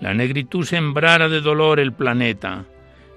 la 0.00 0.14
negritud 0.14 0.64
sembrara 0.64 1.28
de 1.28 1.42
dolor 1.42 1.80
el 1.80 1.92
planeta. 1.92 2.64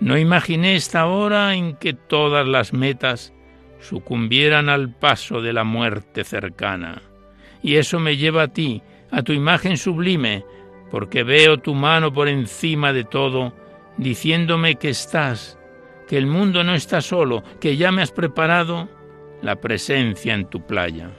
No 0.02 0.18
imaginé 0.18 0.76
esta 0.76 1.06
hora 1.06 1.56
en 1.56 1.78
que 1.78 1.94
todas 1.94 2.46
las 2.46 2.74
metas 2.74 3.34
sucumbieran 3.80 4.68
al 4.68 4.94
paso 4.94 5.42
de 5.42 5.54
la 5.54 5.64
muerte 5.64 6.26
cercana. 6.26 7.02
Y 7.64 7.78
eso 7.78 7.98
me 8.02 8.18
lleva 8.18 8.44
a 8.44 8.48
ti, 8.50 8.82
a 9.16 9.24
tu 9.24 9.32
imagen 9.32 9.78
sublime, 9.78 10.46
porque 10.92 11.24
veo 11.24 11.58
tu 11.58 11.74
mano 11.74 12.12
por 12.12 12.28
encima 12.28 12.92
de 12.92 13.06
todo, 13.06 13.54
diciéndome 13.96 14.76
que 14.76 14.90
estás, 14.90 15.58
que 16.06 16.18
el 16.18 16.28
mundo 16.28 16.66
no 16.66 16.76
está 16.76 17.00
solo, 17.00 17.42
que 17.62 17.78
ya 17.78 17.94
me 17.94 18.02
has 18.02 18.12
preparado 18.12 18.90
la 19.42 19.56
presencia 19.56 20.34
en 20.34 20.50
tu 20.50 20.66
playa. 20.68 21.12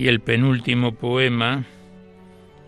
Y 0.00 0.08
el 0.08 0.20
penúltimo 0.20 0.94
poema 0.94 1.66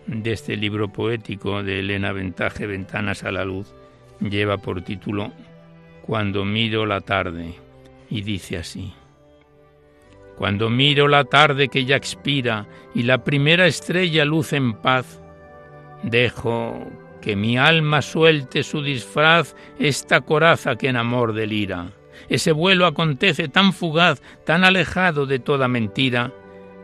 de 0.05 0.33
este 0.33 0.55
libro 0.55 0.93
poético 0.93 1.63
de 1.63 1.79
Elena 1.79 2.11
Ventaje, 2.11 2.67
Ventanas 2.67 3.23
a 3.23 3.31
la 3.31 3.43
Luz, 3.43 3.73
lleva 4.19 4.57
por 4.57 4.83
título 4.83 5.31
Cuando 6.03 6.45
miro 6.45 6.85
la 6.85 7.01
tarde 7.01 7.55
y 8.07 8.21
dice 8.21 8.57
así. 8.57 8.93
Cuando 10.37 10.69
miro 10.69 11.07
la 11.07 11.23
tarde 11.23 11.69
que 11.69 11.85
ya 11.85 11.95
expira 11.95 12.67
y 12.93 13.01
la 13.01 13.23
primera 13.23 13.65
estrella 13.65 14.25
luce 14.25 14.57
en 14.57 14.73
paz, 14.75 15.19
dejo 16.03 16.85
que 17.19 17.35
mi 17.35 17.57
alma 17.57 18.03
suelte 18.03 18.61
su 18.61 18.83
disfraz 18.83 19.55
esta 19.79 20.21
coraza 20.21 20.75
que 20.75 20.89
en 20.89 20.97
amor 20.97 21.33
delira. 21.33 21.93
Ese 22.29 22.51
vuelo 22.51 22.85
acontece 22.85 23.47
tan 23.47 23.73
fugaz, 23.73 24.21
tan 24.45 24.63
alejado 24.63 25.25
de 25.25 25.39
toda 25.39 25.67
mentira, 25.67 26.31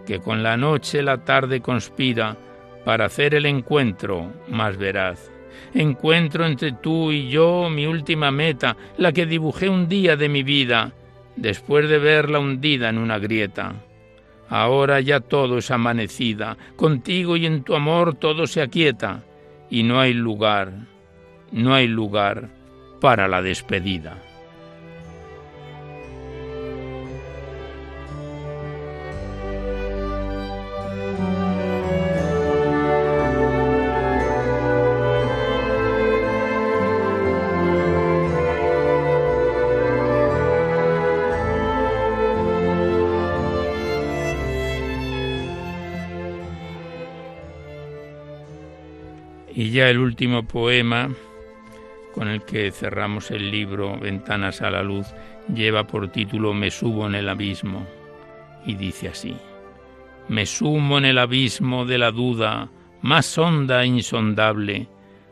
que 0.09 0.19
con 0.19 0.41
la 0.41 0.57
noche 0.57 1.03
la 1.03 1.23
tarde 1.23 1.61
conspira 1.61 2.35
para 2.83 3.05
hacer 3.05 3.35
el 3.35 3.45
encuentro 3.45 4.33
más 4.47 4.75
veraz. 4.75 5.29
Encuentro 5.75 6.47
entre 6.47 6.71
tú 6.71 7.11
y 7.11 7.29
yo 7.29 7.69
mi 7.69 7.85
última 7.85 8.31
meta, 8.31 8.75
la 8.97 9.11
que 9.11 9.27
dibujé 9.27 9.69
un 9.69 9.87
día 9.87 10.15
de 10.15 10.27
mi 10.27 10.41
vida, 10.41 10.93
después 11.35 11.87
de 11.87 11.99
verla 11.99 12.39
hundida 12.39 12.89
en 12.89 12.97
una 12.97 13.19
grieta. 13.19 13.75
Ahora 14.49 14.99
ya 14.99 15.19
todo 15.19 15.59
es 15.59 15.69
amanecida, 15.69 16.57
contigo 16.75 17.37
y 17.37 17.45
en 17.45 17.61
tu 17.61 17.75
amor 17.75 18.15
todo 18.15 18.47
se 18.47 18.63
aquieta, 18.63 19.21
y 19.69 19.83
no 19.83 19.99
hay 19.99 20.15
lugar, 20.15 20.71
no 21.51 21.75
hay 21.75 21.87
lugar 21.87 22.49
para 22.99 23.27
la 23.27 23.43
despedida. 23.43 24.17
El 49.89 49.99
último 49.99 50.43
poema 50.43 51.10
con 52.13 52.28
el 52.28 52.43
que 52.43 52.71
cerramos 52.71 53.32
el 53.32 53.52
libro 53.52 53.97
Ventanas 53.99 54.62
a 54.62 54.69
la 54.69 54.84
Luz 54.84 55.08
lleva 55.54 55.88
por 55.88 56.12
título 56.12 56.54
Me 56.54 56.71
subo 56.71 57.08
en 57.08 57.15
el 57.15 57.30
abismo 57.30 57.86
y 58.65 58.75
dice 58.75 59.10
así. 59.10 59.36
Me 60.28 60.45
sumo 60.45 60.97
en 60.97 61.06
el 61.06 61.17
abismo 61.17 61.86
de 61.86 61.97
la 61.97 62.12
duda 62.12 62.69
más 63.02 63.38
honda 63.38 63.84
e 63.84 63.88
insondable, 63.88 64.88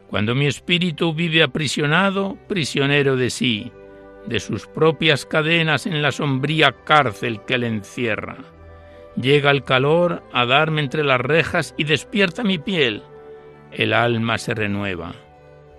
cuando 0.07 0.33
mi 0.33 0.47
espíritu 0.47 1.13
vive 1.13 1.43
aprisionado, 1.43 2.37
prisionero 2.47 3.15
de 3.15 3.29
sí, 3.29 3.71
de 4.25 4.39
sus 4.39 4.65
propias 4.67 5.25
cadenas 5.25 5.85
en 5.85 6.01
la 6.01 6.11
sombría 6.11 6.71
cárcel 6.83 7.41
que 7.45 7.57
le 7.57 7.67
encierra. 7.67 8.37
Llega 9.15 9.51
el 9.51 9.63
calor 9.63 10.23
a 10.31 10.45
darme 10.45 10.81
entre 10.81 11.03
las 11.03 11.19
rejas 11.19 11.73
y 11.77 11.83
despierta 11.83 12.43
mi 12.43 12.57
piel, 12.57 13.03
el 13.71 13.93
alma 13.93 14.37
se 14.37 14.53
renueva. 14.53 15.13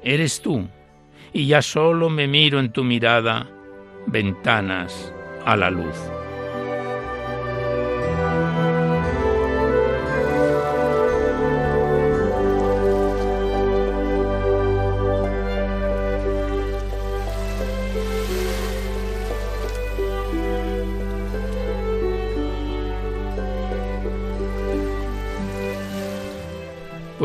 Eres 0.03 0.41
tú, 0.41 0.69
y 1.33 1.47
ya 1.47 1.63
solo 1.63 2.09
me 2.11 2.27
miro 2.27 2.61
en 2.61 2.73
tu 2.73 2.85
mirada, 2.85 3.49
ventanas 4.07 5.13
a 5.45 5.57
la 5.57 5.71
luz. 5.71 5.97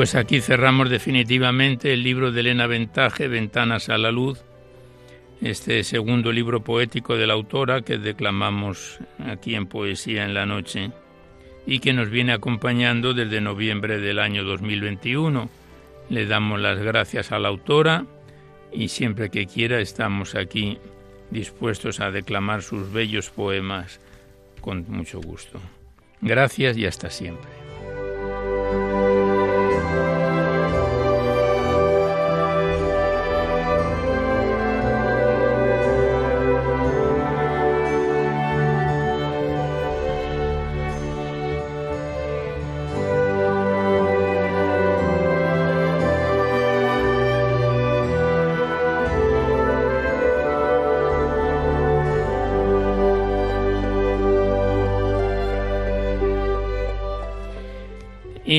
Pues 0.04 0.16
aquí 0.16 0.42
cerramos 0.42 0.90
definitivamente 0.90 1.94
el 1.94 2.04
libro 2.04 2.34
de 2.34 2.42
Elena 2.42 2.68
Ventaje, 2.68 3.30
Ventanas 3.30 3.88
a 3.88 3.98
la 3.98 4.12
Luz, 4.12 4.44
este 5.42 5.82
segundo 5.86 6.34
libro 6.34 6.62
poético 6.62 7.16
de 7.16 7.26
la 7.26 7.36
autora 7.36 7.84
que 7.84 7.98
declamamos 7.98 9.00
aquí 9.20 9.56
en 9.56 9.66
Poesía 9.66 10.26
en 10.26 10.34
la 10.34 10.46
Noche 10.46 10.92
y 11.66 11.80
que 11.80 11.94
nos 11.94 12.10
viene 12.10 12.34
acompañando 12.34 13.14
desde 13.14 13.40
noviembre 13.40 13.98
del 13.98 14.20
año 14.20 14.44
2021. 14.44 15.50
Le 16.10 16.26
damos 16.26 16.60
las 16.60 16.80
gracias 16.80 17.32
a 17.32 17.40
la 17.40 17.48
autora 17.48 18.06
y 18.74 18.90
siempre 18.90 19.30
que 19.30 19.46
quiera 19.46 19.80
estamos 19.80 20.36
aquí 20.36 20.80
dispuestos 21.32 22.02
a 22.02 22.12
declamar 22.12 22.62
sus 22.62 22.92
bellos 22.92 23.30
poemas 23.30 24.02
con 24.60 24.84
mucho 24.90 25.22
gusto. 25.22 25.62
Gracias 26.20 26.76
y 26.76 26.88
hasta 26.88 27.10
siempre. 27.10 27.63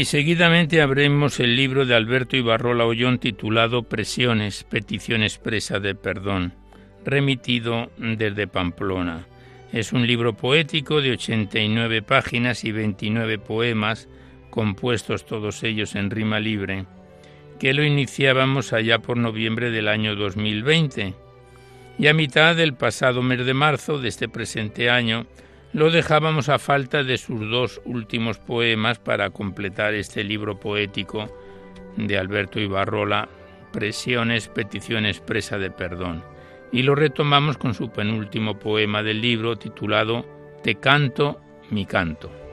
Y 0.05 0.07
seguidamente 0.07 0.83
abremos 0.83 1.40
el 1.40 1.57
libro 1.57 1.87
de 1.87 1.95
Alberto 1.95 2.37
Ibarrola 2.37 2.85
Ollón 2.85 3.19
titulado 3.19 3.85
Presiones, 3.85 4.62
petición 4.62 5.23
expresa 5.23 5.81
de 5.81 5.95
perdón, 5.95 6.53
remitido 7.07 7.90
desde 7.97 8.47
Pamplona. 8.47 9.27
Es 9.73 9.95
un 9.95 10.07
libro 10.07 10.37
poético 10.37 11.01
de 11.01 11.12
89 11.12 12.03
páginas 12.03 12.64
y 12.64 12.73
29 12.73 13.38
poemas, 13.38 14.11
compuestos 14.51 15.25
todos 15.25 15.62
ellos 15.62 15.95
en 15.95 16.11
rima 16.11 16.38
libre, 16.38 16.85
que 17.59 17.73
lo 17.73 17.83
iniciábamos 17.83 18.75
allá 18.75 18.99
por 18.99 19.17
noviembre 19.17 19.71
del 19.71 19.88
año 19.88 20.17
2020. 20.17 21.14
Y 21.99 22.09
a 22.09 22.12
mitad 22.12 22.55
del 22.55 22.75
pasado 22.75 23.23
mes 23.23 23.47
de 23.47 23.55
marzo 23.55 23.99
de 23.99 24.11
este 24.11 24.29
presente 24.29 24.90
año, 24.90 25.25
lo 25.75 25.91
dejábamos 25.91 26.49
a 26.49 26.61
falta 26.61 27.03
de 27.03 27.19
sus 27.19 27.51
dos 27.51 27.83
últimos 27.85 28.39
poemas 28.39 29.01
para 29.01 29.31
completar 29.31 29.93
este 29.93 30.23
libro 30.23 30.61
poético 30.61 31.37
de 31.97 32.17
Alberto 32.17 32.61
Ibarrola, 32.61 33.29
Presiones, 33.73 34.47
petición 34.47 35.05
expresa 35.05 35.59
de 35.59 35.73
perdón. 35.73 36.23
Y 36.71 36.83
lo 36.83 36.95
retomamos 36.95 37.59
con 37.59 37.75
su 37.75 37.91
penúltimo 37.91 38.57
poema 38.57 39.03
del 39.03 39.21
libro 39.21 39.57
titulado 39.57 40.25
Te 40.63 40.77
canto 40.77 41.41
mi 41.71 41.85
canto. 41.87 42.44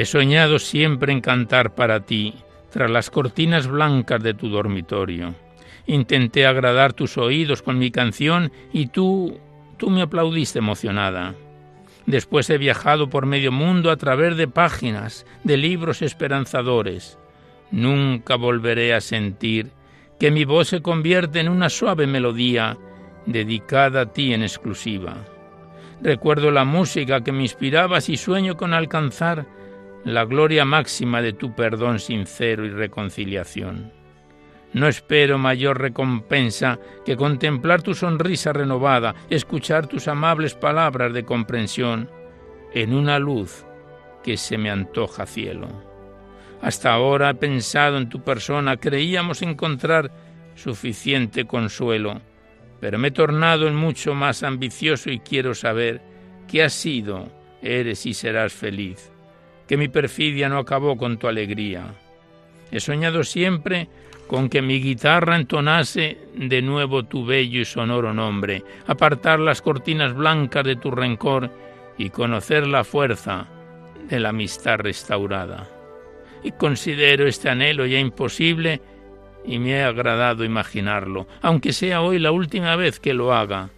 He 0.00 0.06
soñado 0.06 0.58
siempre 0.58 1.12
en 1.12 1.20
cantar 1.20 1.74
para 1.74 2.00
ti, 2.00 2.32
tras 2.70 2.90
las 2.90 3.10
cortinas 3.10 3.66
blancas 3.66 4.22
de 4.22 4.32
tu 4.32 4.48
dormitorio. 4.48 5.34
Intenté 5.86 6.46
agradar 6.46 6.94
tus 6.94 7.18
oídos 7.18 7.60
con 7.60 7.78
mi 7.78 7.90
canción 7.90 8.50
y 8.72 8.86
tú, 8.86 9.38
tú 9.76 9.90
me 9.90 10.00
aplaudiste 10.00 10.58
emocionada. 10.58 11.34
Después 12.06 12.48
he 12.48 12.56
viajado 12.56 13.10
por 13.10 13.26
medio 13.26 13.52
mundo 13.52 13.90
a 13.90 13.98
través 13.98 14.38
de 14.38 14.48
páginas, 14.48 15.26
de 15.44 15.58
libros 15.58 16.00
esperanzadores. 16.00 17.18
Nunca 17.70 18.36
volveré 18.36 18.94
a 18.94 19.02
sentir 19.02 19.70
que 20.18 20.30
mi 20.30 20.46
voz 20.46 20.68
se 20.68 20.80
convierte 20.80 21.40
en 21.40 21.50
una 21.50 21.68
suave 21.68 22.06
melodía 22.06 22.78
dedicada 23.26 24.00
a 24.00 24.12
ti 24.14 24.32
en 24.32 24.44
exclusiva. 24.44 25.18
Recuerdo 26.00 26.50
la 26.50 26.64
música 26.64 27.22
que 27.22 27.32
me 27.32 27.42
inspirabas 27.42 28.08
y 28.08 28.16
sueño 28.16 28.56
con 28.56 28.72
alcanzar 28.72 29.59
la 30.04 30.24
gloria 30.24 30.64
máxima 30.64 31.20
de 31.20 31.32
tu 31.32 31.54
perdón 31.54 31.98
sincero 31.98 32.64
y 32.64 32.70
reconciliación. 32.70 33.92
No 34.72 34.86
espero 34.86 35.36
mayor 35.36 35.80
recompensa 35.80 36.78
que 37.04 37.16
contemplar 37.16 37.82
tu 37.82 37.94
sonrisa 37.94 38.52
renovada, 38.52 39.14
escuchar 39.28 39.88
tus 39.88 40.06
amables 40.08 40.54
palabras 40.54 41.12
de 41.12 41.24
comprensión 41.24 42.08
en 42.72 42.94
una 42.94 43.18
luz 43.18 43.66
que 44.22 44.36
se 44.36 44.58
me 44.58 44.70
antoja 44.70 45.26
cielo. 45.26 45.68
Hasta 46.62 46.92
ahora 46.92 47.34
pensado 47.34 47.98
en 47.98 48.08
tu 48.08 48.22
persona, 48.22 48.76
creíamos 48.76 49.42
encontrar 49.42 50.12
suficiente 50.54 51.46
consuelo, 51.46 52.20
pero 52.80 52.98
me 52.98 53.08
he 53.08 53.12
tornado 53.12 53.66
en 53.66 53.74
mucho 53.74 54.14
más 54.14 54.42
ambicioso 54.42 55.10
y 55.10 55.18
quiero 55.18 55.54
saber 55.54 56.00
qué 56.46 56.62
has 56.62 56.74
sido, 56.74 57.28
eres 57.60 58.06
y 58.06 58.14
serás 58.14 58.52
feliz 58.52 59.10
que 59.70 59.76
mi 59.76 59.86
perfidia 59.86 60.48
no 60.48 60.58
acabó 60.58 60.96
con 60.96 61.16
tu 61.16 61.28
alegría. 61.28 61.94
He 62.72 62.80
soñado 62.80 63.22
siempre 63.22 63.88
con 64.26 64.48
que 64.48 64.62
mi 64.62 64.82
guitarra 64.82 65.36
entonase 65.36 66.18
de 66.34 66.60
nuevo 66.60 67.04
tu 67.04 67.24
bello 67.24 67.60
y 67.60 67.64
sonoro 67.64 68.12
nombre, 68.12 68.64
apartar 68.88 69.38
las 69.38 69.62
cortinas 69.62 70.12
blancas 70.12 70.64
de 70.64 70.74
tu 70.74 70.90
rencor 70.90 71.52
y 71.96 72.10
conocer 72.10 72.66
la 72.66 72.82
fuerza 72.82 73.46
de 74.08 74.18
la 74.18 74.30
amistad 74.30 74.80
restaurada. 74.80 75.68
Y 76.42 76.50
considero 76.50 77.28
este 77.28 77.48
anhelo 77.48 77.86
ya 77.86 78.00
imposible 78.00 78.80
y 79.44 79.60
me 79.60 79.84
ha 79.84 79.86
agradado 79.86 80.42
imaginarlo, 80.44 81.28
aunque 81.42 81.72
sea 81.72 82.00
hoy 82.00 82.18
la 82.18 82.32
última 82.32 82.74
vez 82.74 82.98
que 82.98 83.14
lo 83.14 83.32
haga. 83.32 83.70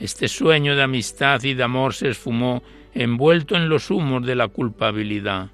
Este 0.00 0.26
sueño 0.26 0.74
de 0.74 0.82
amistad 0.82 1.40
y 1.44 1.54
de 1.54 1.62
amor 1.62 1.94
se 1.94 2.08
esfumó 2.08 2.64
envuelto 2.94 3.56
en 3.56 3.68
los 3.68 3.90
humos 3.90 4.24
de 4.24 4.34
la 4.34 4.48
culpabilidad. 4.48 5.50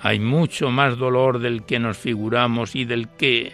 Hay 0.00 0.20
mucho 0.20 0.70
más 0.70 0.96
dolor 0.96 1.40
del 1.40 1.64
que 1.64 1.78
nos 1.78 1.98
figuramos 1.98 2.76
y 2.76 2.84
del 2.84 3.08
que 3.08 3.52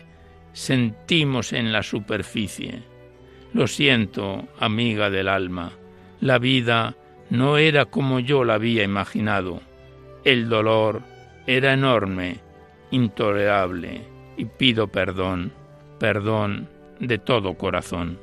sentimos 0.52 1.52
en 1.52 1.72
la 1.72 1.82
superficie. 1.82 2.82
Lo 3.54 3.66
siento, 3.66 4.46
amiga 4.58 5.10
del 5.10 5.28
alma, 5.28 5.72
la 6.20 6.38
vida 6.38 6.96
no 7.30 7.56
era 7.56 7.86
como 7.86 8.20
yo 8.20 8.44
la 8.44 8.54
había 8.54 8.82
imaginado. 8.82 9.62
El 10.24 10.48
dolor 10.48 11.02
era 11.46 11.72
enorme, 11.72 12.38
intolerable, 12.90 14.02
y 14.36 14.44
pido 14.44 14.88
perdón, 14.88 15.52
perdón 15.98 16.68
de 17.00 17.18
todo 17.18 17.54
corazón. 17.54 18.18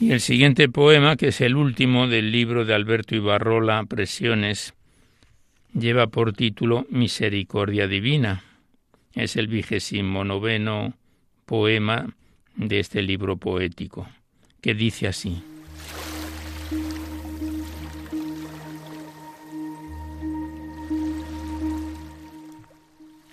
Y 0.00 0.12
el 0.12 0.20
siguiente 0.22 0.70
poema, 0.70 1.16
que 1.16 1.28
es 1.28 1.42
el 1.42 1.56
último 1.56 2.08
del 2.08 2.32
libro 2.32 2.64
de 2.64 2.72
Alberto 2.72 3.14
Ibarrola, 3.14 3.84
Presiones, 3.84 4.72
lleva 5.74 6.06
por 6.06 6.32
título 6.32 6.86
Misericordia 6.88 7.86
Divina. 7.86 8.42
Es 9.12 9.36
el 9.36 9.46
vigésimo 9.46 10.24
noveno 10.24 10.94
poema 11.44 12.14
de 12.56 12.80
este 12.80 13.02
libro 13.02 13.36
poético, 13.36 14.08
que 14.62 14.74
dice 14.74 15.06
así. 15.06 15.42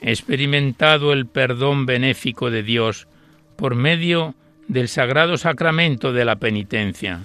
Experimentado 0.02 1.14
el 1.14 1.28
perdón 1.28 1.86
benéfico 1.86 2.52
de 2.52 2.62
Dios 2.62 3.08
por 3.56 3.76
medio 3.76 4.32
de 4.32 4.47
del 4.68 4.88
sagrado 4.88 5.38
sacramento 5.38 6.14
de 6.14 6.26
la 6.26 6.38
penitencia. 6.38 7.22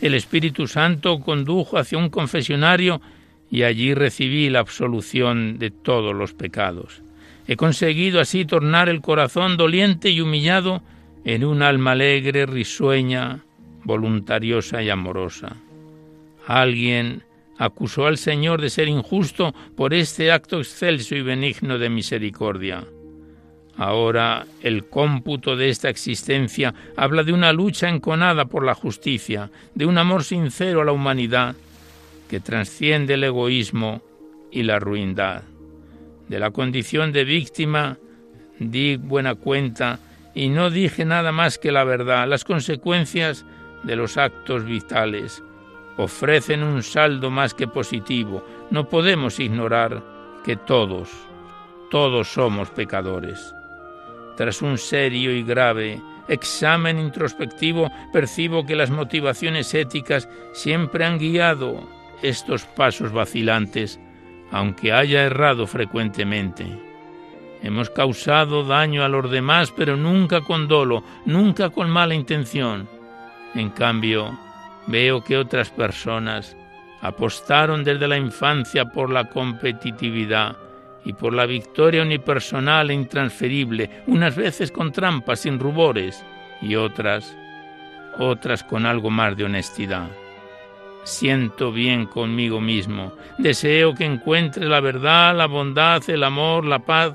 El 0.00 0.14
Espíritu 0.14 0.66
Santo 0.66 1.20
condujo 1.20 1.78
hacia 1.78 1.98
un 1.98 2.10
confesionario 2.10 3.00
y 3.50 3.64
allí 3.64 3.94
recibí 3.94 4.48
la 4.50 4.60
absolución 4.60 5.58
de 5.58 5.70
todos 5.70 6.14
los 6.14 6.32
pecados. 6.32 7.02
He 7.46 7.56
conseguido 7.56 8.20
así 8.20 8.44
tornar 8.44 8.88
el 8.88 9.00
corazón 9.00 9.56
doliente 9.56 10.10
y 10.10 10.20
humillado 10.20 10.82
en 11.24 11.44
un 11.44 11.62
alma 11.62 11.92
alegre, 11.92 12.46
risueña, 12.46 13.44
voluntariosa 13.84 14.82
y 14.82 14.90
amorosa. 14.90 15.56
Alguien 16.46 17.22
acusó 17.58 18.06
al 18.06 18.18
Señor 18.18 18.60
de 18.60 18.70
ser 18.70 18.88
injusto 18.88 19.54
por 19.76 19.94
este 19.94 20.32
acto 20.32 20.58
excelso 20.58 21.14
y 21.14 21.22
benigno 21.22 21.78
de 21.78 21.90
misericordia. 21.90 22.84
Ahora 23.76 24.46
el 24.60 24.84
cómputo 24.86 25.56
de 25.56 25.70
esta 25.70 25.88
existencia 25.88 26.74
habla 26.96 27.22
de 27.22 27.32
una 27.32 27.52
lucha 27.52 27.88
enconada 27.88 28.44
por 28.44 28.64
la 28.64 28.74
justicia, 28.74 29.50
de 29.74 29.86
un 29.86 29.98
amor 29.98 30.24
sincero 30.24 30.82
a 30.82 30.84
la 30.84 30.92
humanidad 30.92 31.56
que 32.28 32.40
trasciende 32.40 33.14
el 33.14 33.24
egoísmo 33.24 34.02
y 34.50 34.62
la 34.62 34.78
ruindad. 34.78 35.42
De 36.28 36.38
la 36.38 36.50
condición 36.50 37.12
de 37.12 37.24
víctima 37.24 37.98
di 38.58 38.96
buena 38.96 39.34
cuenta 39.34 39.98
y 40.34 40.48
no 40.48 40.70
dije 40.70 41.04
nada 41.04 41.32
más 41.32 41.58
que 41.58 41.72
la 41.72 41.84
verdad. 41.84 42.28
Las 42.28 42.44
consecuencias 42.44 43.44
de 43.82 43.96
los 43.96 44.16
actos 44.16 44.64
vitales 44.64 45.42
ofrecen 45.96 46.62
un 46.62 46.82
saldo 46.82 47.30
más 47.30 47.54
que 47.54 47.68
positivo. 47.68 48.44
No 48.70 48.88
podemos 48.88 49.40
ignorar 49.40 50.02
que 50.44 50.56
todos, 50.56 51.10
todos 51.90 52.28
somos 52.28 52.70
pecadores. 52.70 53.54
Tras 54.36 54.62
un 54.62 54.78
serio 54.78 55.34
y 55.34 55.42
grave 55.42 56.00
examen 56.28 56.98
introspectivo, 56.98 57.90
percibo 58.12 58.64
que 58.64 58.76
las 58.76 58.90
motivaciones 58.90 59.74
éticas 59.74 60.28
siempre 60.52 61.04
han 61.04 61.18
guiado 61.18 61.88
estos 62.22 62.64
pasos 62.64 63.12
vacilantes, 63.12 64.00
aunque 64.50 64.92
haya 64.92 65.24
errado 65.24 65.66
frecuentemente. 65.66 66.66
Hemos 67.62 67.90
causado 67.90 68.64
daño 68.64 69.04
a 69.04 69.08
los 69.08 69.30
demás, 69.30 69.72
pero 69.76 69.96
nunca 69.96 70.40
con 70.40 70.68
dolo, 70.68 71.04
nunca 71.26 71.70
con 71.70 71.90
mala 71.90 72.14
intención. 72.14 72.88
En 73.54 73.70
cambio, 73.70 74.36
veo 74.86 75.22
que 75.22 75.36
otras 75.36 75.70
personas 75.70 76.56
apostaron 77.00 77.84
desde 77.84 78.08
la 78.08 78.16
infancia 78.16 78.86
por 78.86 79.10
la 79.10 79.28
competitividad 79.28 80.56
y 81.04 81.12
por 81.12 81.32
la 81.34 81.46
victoria 81.46 82.02
unipersonal 82.02 82.90
e 82.90 82.94
intransferible, 82.94 83.90
unas 84.06 84.36
veces 84.36 84.70
con 84.70 84.92
trampas, 84.92 85.40
sin 85.40 85.58
rubores, 85.58 86.24
y 86.60 86.76
otras, 86.76 87.36
otras 88.18 88.62
con 88.62 88.86
algo 88.86 89.10
más 89.10 89.36
de 89.36 89.44
honestidad. 89.44 90.08
Siento 91.04 91.72
bien 91.72 92.06
conmigo 92.06 92.60
mismo, 92.60 93.12
deseo 93.38 93.94
que 93.94 94.04
encuentre 94.04 94.66
la 94.66 94.80
verdad, 94.80 95.36
la 95.36 95.46
bondad, 95.46 96.08
el 96.08 96.22
amor, 96.22 96.64
la 96.64 96.78
paz, 96.78 97.14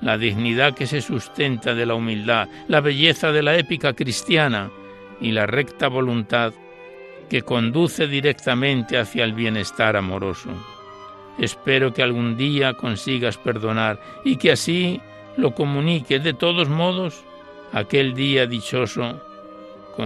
la 0.00 0.16
dignidad 0.16 0.74
que 0.74 0.86
se 0.86 1.00
sustenta 1.00 1.74
de 1.74 1.84
la 1.84 1.94
humildad, 1.94 2.48
la 2.68 2.80
belleza 2.80 3.32
de 3.32 3.42
la 3.42 3.56
épica 3.56 3.94
cristiana 3.94 4.70
y 5.20 5.32
la 5.32 5.46
recta 5.46 5.88
voluntad 5.88 6.52
que 7.28 7.42
conduce 7.42 8.06
directamente 8.06 8.96
hacia 8.96 9.24
el 9.24 9.32
bienestar 9.32 9.96
amoroso. 9.96 10.50
Espero 11.38 11.92
que 11.92 12.02
algún 12.02 12.36
día 12.36 12.74
consigas 12.74 13.38
perdonar 13.38 14.00
y 14.24 14.36
que 14.36 14.52
así 14.52 15.00
lo 15.36 15.54
comuniques. 15.54 16.22
De 16.22 16.34
todos 16.34 16.68
modos, 16.68 17.22
aquel 17.72 18.14
día 18.14 18.46
dichoso, 18.46 19.20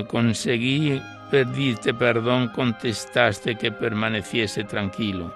conseguí 0.08 1.00
pedirte 1.30 1.94
perdón, 1.94 2.48
contestaste 2.48 3.56
que 3.56 3.72
permaneciese 3.72 4.64
tranquilo, 4.64 5.32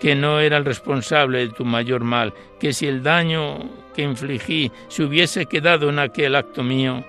que 0.00 0.14
no 0.14 0.38
era 0.38 0.56
el 0.56 0.64
responsable 0.64 1.38
de 1.38 1.48
tu 1.48 1.64
mayor 1.64 2.04
mal, 2.04 2.32
que 2.60 2.72
si 2.72 2.86
el 2.86 3.02
daño 3.02 3.58
que 3.94 4.02
infligí 4.02 4.70
se 4.88 5.02
hubiese 5.02 5.46
quedado 5.46 5.90
en 5.90 5.98
aquel 5.98 6.36
acto 6.36 6.62
mío, 6.62 7.04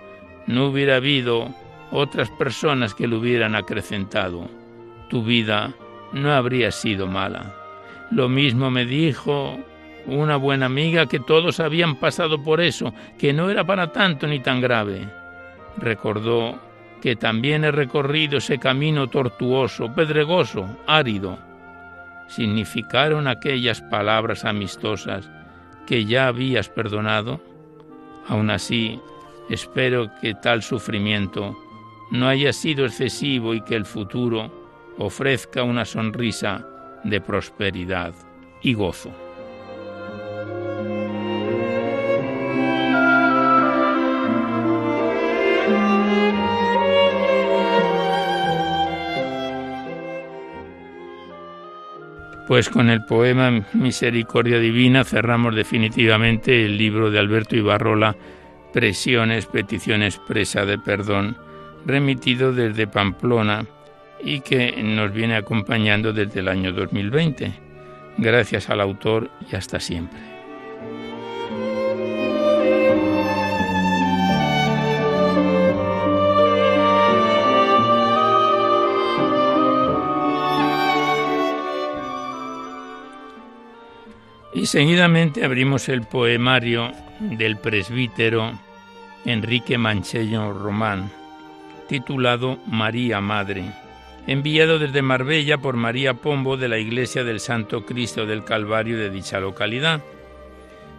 no 0.48 0.68
hubiera 0.68 0.96
habido 0.96 1.54
otras 1.92 2.30
personas 2.32 2.96
que 2.96 3.08
lo 3.08 3.20
hubieran 3.20 3.56
acrecentado. 3.56 4.50
Tu 5.10 5.24
vida 5.24 5.74
no 6.12 6.34
habría 6.34 6.72
sido 6.72 7.06
mala. 7.06 7.63
Lo 8.14 8.30
mismo 8.30 8.70
me 8.70 8.86
dijo 8.86 9.58
una 10.06 10.36
buena 10.36 10.68
amiga 10.68 11.08
que 11.08 11.20
todos 11.20 11.60
habían 11.60 11.96
pasado 11.96 12.44
por 12.44 12.62
eso, 12.62 12.94
que 13.18 13.34
no 13.34 13.50
era 13.50 13.64
para 13.64 13.92
tanto 13.92 14.28
ni 14.28 14.40
tan 14.40 14.62
grave. 14.62 15.10
Recordó 15.78 16.60
que 17.02 17.16
también 17.16 17.64
he 17.64 17.72
recorrido 17.72 18.38
ese 18.38 18.60
camino 18.60 19.08
tortuoso, 19.08 19.92
pedregoso, 19.96 20.68
árido. 20.86 21.40
¿Significaron 22.28 23.28
aquellas 23.28 23.82
palabras 23.82 24.46
amistosas 24.46 25.28
que 25.88 26.06
ya 26.06 26.28
habías 26.28 26.70
perdonado? 26.70 27.42
Aún 28.28 28.52
así, 28.52 29.00
espero 29.50 30.12
que 30.22 30.36
tal 30.36 30.62
sufrimiento 30.62 31.58
no 32.12 32.28
haya 32.28 32.54
sido 32.54 32.86
excesivo 32.86 33.56
y 33.56 33.62
que 33.62 33.76
el 33.76 33.86
futuro 33.86 34.52
ofrezca 35.00 35.64
una 35.64 35.84
sonrisa 35.84 36.68
de 37.04 37.22
prosperidad 37.22 38.14
y 38.62 38.74
gozo. 38.74 39.12
Pues 52.48 52.70
con 52.70 52.90
el 52.90 53.06
poema 53.06 53.66
Misericordia 53.74 54.60
Divina 54.60 55.04
cerramos 55.06 55.56
definitivamente 55.56 56.66
el 56.66 56.78
libro 56.78 57.10
de 57.10 57.20
Alberto 57.20 57.56
Ibarrola, 57.56 58.16
Presiones, 58.74 59.46
petición 59.46 60.04
expresa 60.04 60.66
de 60.66 60.78
perdón, 60.78 61.38
remitido 61.86 62.52
desde 62.52 62.88
Pamplona 62.88 63.66
y 64.24 64.42
que 64.42 64.82
nos 64.84 65.12
viene 65.14 65.36
acompañando 65.36 66.14
desde 66.14 66.40
el 66.40 66.48
año 66.48 66.72
2020. 66.72 67.54
Gracias 68.18 68.70
al 68.70 68.82
autor 68.82 69.30
y 69.52 69.56
hasta 69.56 69.80
siempre. 69.80 70.20
Y 84.56 84.68
seguidamente 84.68 85.44
abrimos 85.44 85.90
el 85.90 86.04
poemario 86.04 86.92
del 87.20 87.58
presbítero 87.58 88.54
Enrique 89.26 89.78
Mancheño 89.78 90.54
Román 90.54 91.12
titulado 91.88 92.58
María 92.66 93.22
Madre, 93.22 93.66
enviado 94.28 94.80
desde 94.80 95.02
Marbella 95.02 95.58
por 95.58 95.76
María 95.76 96.14
Pombo 96.14 96.56
de 96.58 96.70
la 96.70 96.78
Iglesia 96.78 97.24
del 97.24 97.40
Santo 97.40 97.86
Cristo 97.86 98.26
del 98.26 98.44
Calvario 98.44 98.98
de 98.98 99.10
dicha 99.10 99.40
localidad. 99.40 100.02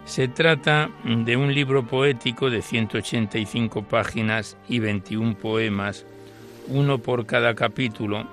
Se 0.05 0.27
trata 0.27 0.91
de 1.03 1.35
un 1.35 1.53
libro 1.53 1.87
poético 1.87 2.51
de 2.51 2.61
185 2.61 3.83
páginas 3.83 4.55
y 4.69 4.79
21 4.79 5.35
poemas, 5.37 6.05
uno 6.67 6.99
por 6.99 7.25
cada 7.25 7.55
capítulo, 7.55 8.27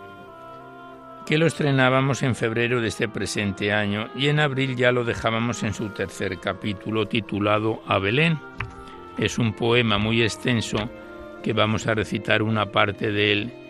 que 1.25 1.39
lo 1.39 1.47
estrenábamos 1.47 2.23
en 2.23 2.35
febrero 2.35 2.83
de 2.83 2.89
este 2.89 3.09
presente 3.09 3.73
año 3.73 4.11
y 4.15 4.29
en 4.29 4.41
abril 4.41 4.77
ya 4.77 4.93
lo 4.93 5.05
dejábamos 5.05 5.63
en 5.63 5.73
su 5.73 5.89
tercer 5.91 6.39
capítulo 6.41 7.09
titulado 7.09 7.81
A 7.87 7.99
Belén. 7.99 8.39
Es 9.17 9.39
un 9.39 9.55
poema 9.55 9.97
muy 9.97 10.23
extenso 10.23 10.91
que 11.43 11.55
vamos 11.55 11.87
a 11.87 11.95
recitar 11.95 12.43
una 12.43 12.67
parte 12.67 13.13
de 13.13 13.33
él 13.33 13.62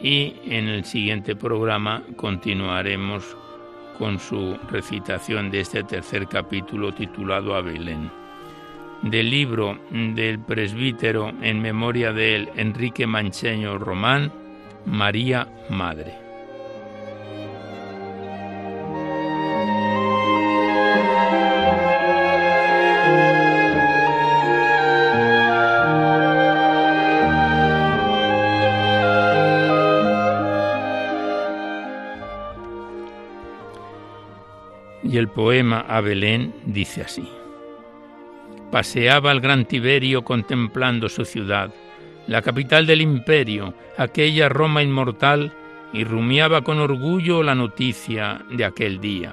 y 0.00 0.36
en 0.44 0.68
el 0.68 0.84
siguiente 0.84 1.34
programa 1.34 2.02
continuaremos 2.16 3.36
con 3.98 4.18
su 4.20 4.56
recitación 4.70 5.50
de 5.50 5.60
este 5.60 5.82
tercer 5.82 6.28
capítulo 6.28 6.92
titulado 6.92 7.54
A 7.54 7.62
Belén. 7.62 8.10
Del 9.02 9.30
libro 9.30 9.78
del 9.90 10.38
presbítero 10.40 11.32
en 11.42 11.60
memoria 11.60 12.12
de 12.12 12.48
Enrique 12.56 13.06
Mancheño 13.06 13.78
Román, 13.78 14.32
María 14.86 15.48
Madre. 15.70 16.27
El 35.18 35.28
poema 35.28 35.80
a 35.80 36.00
Belén 36.00 36.54
dice 36.64 37.02
así. 37.02 37.28
Paseaba 38.70 39.32
el 39.32 39.40
gran 39.40 39.64
Tiberio 39.64 40.22
contemplando 40.22 41.08
su 41.08 41.24
ciudad, 41.24 41.72
la 42.26 42.42
capital 42.42 42.86
del 42.86 43.00
imperio, 43.00 43.74
aquella 43.96 44.48
Roma 44.48 44.82
inmortal, 44.82 45.52
y 45.92 46.04
rumiaba 46.04 46.62
con 46.62 46.78
orgullo 46.78 47.42
la 47.42 47.54
noticia 47.54 48.42
de 48.50 48.64
aquel 48.64 49.00
día, 49.00 49.32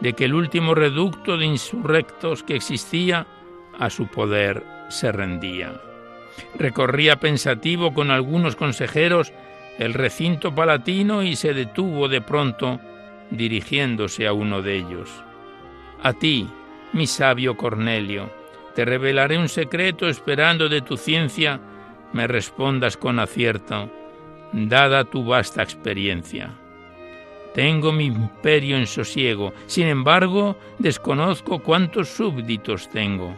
de 0.00 0.12
que 0.12 0.24
el 0.24 0.34
último 0.34 0.74
reducto 0.74 1.36
de 1.36 1.46
insurrectos 1.46 2.42
que 2.42 2.56
existía 2.56 3.26
a 3.78 3.88
su 3.90 4.08
poder 4.08 4.64
se 4.88 5.12
rendía. 5.12 5.80
Recorría 6.58 7.20
pensativo 7.20 7.94
con 7.94 8.10
algunos 8.10 8.56
consejeros 8.56 9.32
el 9.78 9.94
recinto 9.94 10.52
palatino 10.52 11.22
y 11.22 11.36
se 11.36 11.54
detuvo 11.54 12.08
de 12.08 12.20
pronto 12.20 12.80
dirigiéndose 13.30 14.26
a 14.26 14.32
uno 14.32 14.62
de 14.62 14.76
ellos. 14.76 15.10
A 16.02 16.12
ti, 16.12 16.48
mi 16.92 17.06
sabio 17.06 17.56
Cornelio, 17.56 18.30
Te 18.74 18.84
revelaré 18.84 19.36
un 19.36 19.48
secreto 19.48 20.08
esperando 20.08 20.68
de 20.68 20.82
tu 20.82 20.96
ciencia 20.96 21.60
me 22.12 22.26
respondas 22.26 22.96
con 22.96 23.18
acierto, 23.18 23.90
dada 24.52 25.04
tu 25.04 25.24
vasta 25.24 25.62
experiencia. 25.62 26.50
Tengo 27.54 27.92
mi 27.92 28.06
imperio 28.06 28.76
en 28.76 28.86
sosiego, 28.86 29.52
sin 29.66 29.88
embargo, 29.88 30.56
desconozco 30.78 31.58
cuántos 31.58 32.08
súbditos 32.08 32.88
tengo. 32.88 33.34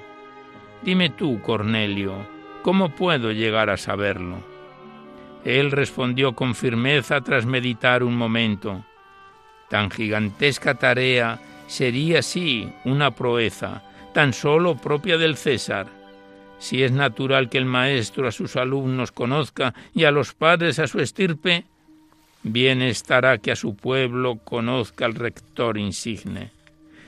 Dime 0.83 1.11
tú, 1.11 1.40
Cornelio, 1.40 2.14
¿cómo 2.62 2.94
puedo 2.94 3.33
llegar 3.33 3.70
a 3.70 3.76
saberlo? 3.76 4.38
Él 5.44 5.70
respondió 5.70 6.35
con 6.35 6.55
firmeza 6.55 7.22
tras 7.22 7.46
meditar 7.46 8.03
un 8.03 8.14
momento. 8.14 8.85
Tan 9.70 9.88
gigantesca 9.88 10.74
tarea 10.74 11.38
sería, 11.68 12.22
sí, 12.22 12.68
una 12.85 13.14
proeza, 13.14 13.83
tan 14.12 14.33
solo 14.33 14.76
propia 14.76 15.16
del 15.16 15.37
César. 15.37 15.87
Si 16.59 16.83
es 16.83 16.90
natural 16.90 17.48
que 17.48 17.59
el 17.59 17.64
maestro 17.64 18.26
a 18.26 18.33
sus 18.33 18.56
alumnos 18.56 19.12
conozca 19.12 19.72
y 19.94 20.04
a 20.04 20.11
los 20.11 20.35
padres 20.35 20.80
a 20.80 20.88
su 20.88 21.00
estirpe, 21.00 21.64
bien 22.42 22.83
estará 22.83 23.38
que 23.38 23.52
a 23.52 23.56
su 23.56 23.76
pueblo 23.76 24.40
conozca 24.42 25.06
el 25.06 25.14
rector 25.14 25.78
insigne. 25.78 26.50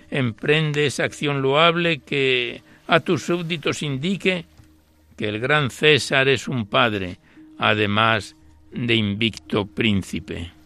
Emprende 0.09 0.87
esa 0.87 1.05
acción 1.05 1.42
loable 1.42 1.98
que 1.98 2.62
a 2.87 3.01
tus 3.01 3.25
súbditos 3.25 3.83
indique 3.83 4.44
que 5.16 5.29
el 5.29 5.40
gran 5.40 5.70
César 5.70 6.29
es 6.29 6.46
un 6.46 6.66
padre, 6.66 7.18
además 7.59 8.37
de 8.70 8.94
invicto 8.94 9.66
príncipe. 9.66 10.62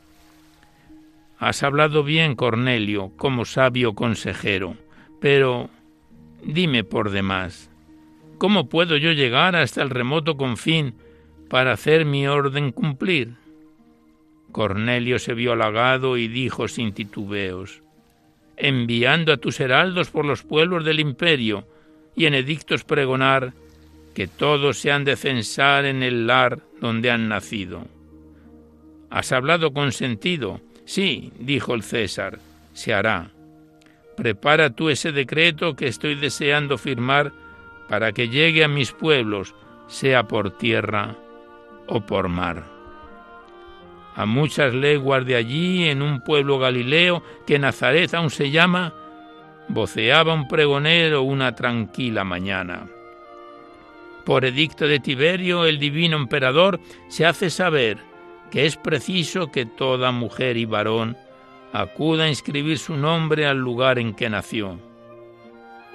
Has 1.38 1.62
hablado 1.62 2.02
bien, 2.02 2.34
Cornelio, 2.34 3.12
como 3.16 3.44
sabio 3.44 3.94
consejero, 3.94 4.76
pero 5.20 5.68
dime 6.42 6.82
por 6.82 7.10
demás, 7.10 7.70
¿cómo 8.38 8.68
puedo 8.68 8.96
yo 8.96 9.12
llegar 9.12 9.54
hasta 9.54 9.82
el 9.82 9.90
remoto 9.90 10.36
confín 10.36 10.94
para 11.48 11.72
hacer 11.72 12.04
mi 12.04 12.26
orden 12.26 12.72
cumplir? 12.72 13.34
Cornelio 14.52 15.18
se 15.18 15.34
vio 15.34 15.52
halagado 15.52 16.16
y 16.16 16.28
dijo 16.28 16.68
sin 16.68 16.92
titubeos, 16.92 17.82
enviando 18.56 19.32
a 19.32 19.36
tus 19.36 19.60
heraldos 19.60 20.10
por 20.10 20.24
los 20.24 20.42
pueblos 20.42 20.84
del 20.84 21.00
imperio 21.00 21.66
y 22.14 22.24
en 22.24 22.32
edictos 22.32 22.82
pregonar 22.84 23.52
que 24.14 24.26
todos 24.26 24.78
se 24.78 24.90
han 24.90 25.04
de 25.04 25.16
censar 25.16 25.84
en 25.84 26.02
el 26.02 26.26
lar 26.26 26.60
donde 26.80 27.10
han 27.10 27.28
nacido. 27.28 27.86
Has 29.10 29.30
hablado 29.32 29.74
con 29.74 29.92
sentido. 29.92 30.62
Sí, 30.86 31.32
dijo 31.40 31.74
el 31.74 31.82
César, 31.82 32.38
se 32.72 32.94
hará. 32.94 33.30
Prepara 34.16 34.70
tú 34.70 34.88
ese 34.88 35.10
decreto 35.10 35.74
que 35.74 35.88
estoy 35.88 36.14
deseando 36.14 36.78
firmar 36.78 37.32
para 37.88 38.12
que 38.12 38.28
llegue 38.28 38.62
a 38.62 38.68
mis 38.68 38.92
pueblos, 38.92 39.52
sea 39.88 40.28
por 40.28 40.56
tierra 40.56 41.16
o 41.88 42.00
por 42.00 42.28
mar. 42.28 42.64
A 44.14 44.26
muchas 44.26 44.72
leguas 44.72 45.26
de 45.26 45.34
allí, 45.34 45.88
en 45.88 46.02
un 46.02 46.20
pueblo 46.20 46.58
galileo 46.58 47.22
que 47.46 47.58
Nazaret 47.58 48.14
aún 48.14 48.30
se 48.30 48.52
llama, 48.52 48.94
voceaba 49.68 50.34
un 50.34 50.46
pregonero 50.46 51.22
una 51.22 51.54
tranquila 51.56 52.22
mañana. 52.22 52.86
Por 54.24 54.44
edicto 54.44 54.86
de 54.86 55.00
Tiberio, 55.00 55.66
el 55.66 55.80
divino 55.80 56.16
emperador 56.16 56.80
se 57.08 57.26
hace 57.26 57.50
saber 57.50 57.98
que 58.50 58.66
es 58.66 58.76
preciso 58.76 59.50
que 59.50 59.66
toda 59.66 60.12
mujer 60.12 60.56
y 60.56 60.64
varón 60.64 61.16
acuda 61.72 62.24
a 62.24 62.28
inscribir 62.28 62.78
su 62.78 62.96
nombre 62.96 63.46
al 63.46 63.58
lugar 63.58 63.98
en 63.98 64.14
que 64.14 64.30
nació. 64.30 64.78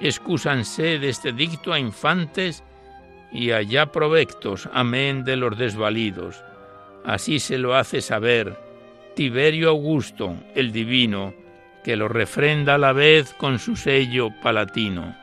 Excúsanse 0.00 0.98
de 0.98 1.08
este 1.08 1.32
dicto 1.32 1.72
a 1.72 1.78
infantes 1.78 2.62
y 3.32 3.52
allá 3.52 3.86
provectos, 3.86 4.68
amén 4.72 5.24
de 5.24 5.36
los 5.36 5.56
desvalidos. 5.56 6.42
Así 7.04 7.40
se 7.40 7.58
lo 7.58 7.74
hace 7.74 8.00
saber 8.00 8.56
Tiberio 9.14 9.70
Augusto, 9.70 10.36
el 10.54 10.72
divino, 10.72 11.34
que 11.82 11.96
lo 11.96 12.08
refrenda 12.08 12.74
a 12.74 12.78
la 12.78 12.92
vez 12.92 13.34
con 13.34 13.58
su 13.58 13.76
sello 13.76 14.30
palatino. 14.42 15.16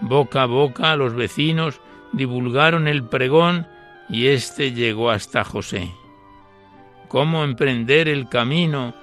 Boca 0.00 0.42
a 0.42 0.46
boca 0.46 0.96
los 0.96 1.14
vecinos 1.14 1.80
divulgaron 2.12 2.88
el 2.88 3.04
pregón 3.04 3.66
y 4.12 4.28
éste 4.28 4.72
llegó 4.72 5.10
hasta 5.10 5.42
José. 5.42 5.90
¿Cómo 7.08 7.42
emprender 7.44 8.08
el 8.08 8.28
camino 8.28 8.94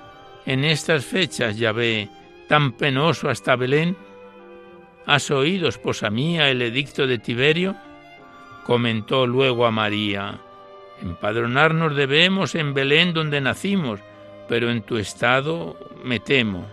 en 0.45 0.63
estas 0.63 1.03
fechas, 1.03 1.57
ya 1.57 1.71
ve, 1.71 2.07
tan 2.47 2.73
penoso 2.73 3.27
hasta 3.27 3.55
Belén? 3.55 3.97
¿Has 5.07 5.31
oído, 5.31 5.67
esposa 5.67 6.11
mía, 6.11 6.49
el 6.49 6.61
edicto 6.61 7.07
de 7.07 7.17
Tiberio? 7.17 7.75
Comentó 8.63 9.25
luego 9.25 9.65
a 9.65 9.71
María, 9.71 10.39
empadronarnos 11.01 11.95
debemos 11.95 12.53
en 12.53 12.75
Belén 12.75 13.11
donde 13.11 13.41
nacimos, 13.41 13.99
pero 14.47 14.69
en 14.69 14.83
tu 14.83 14.97
estado 14.97 15.75
me 16.03 16.19
temo. 16.19 16.67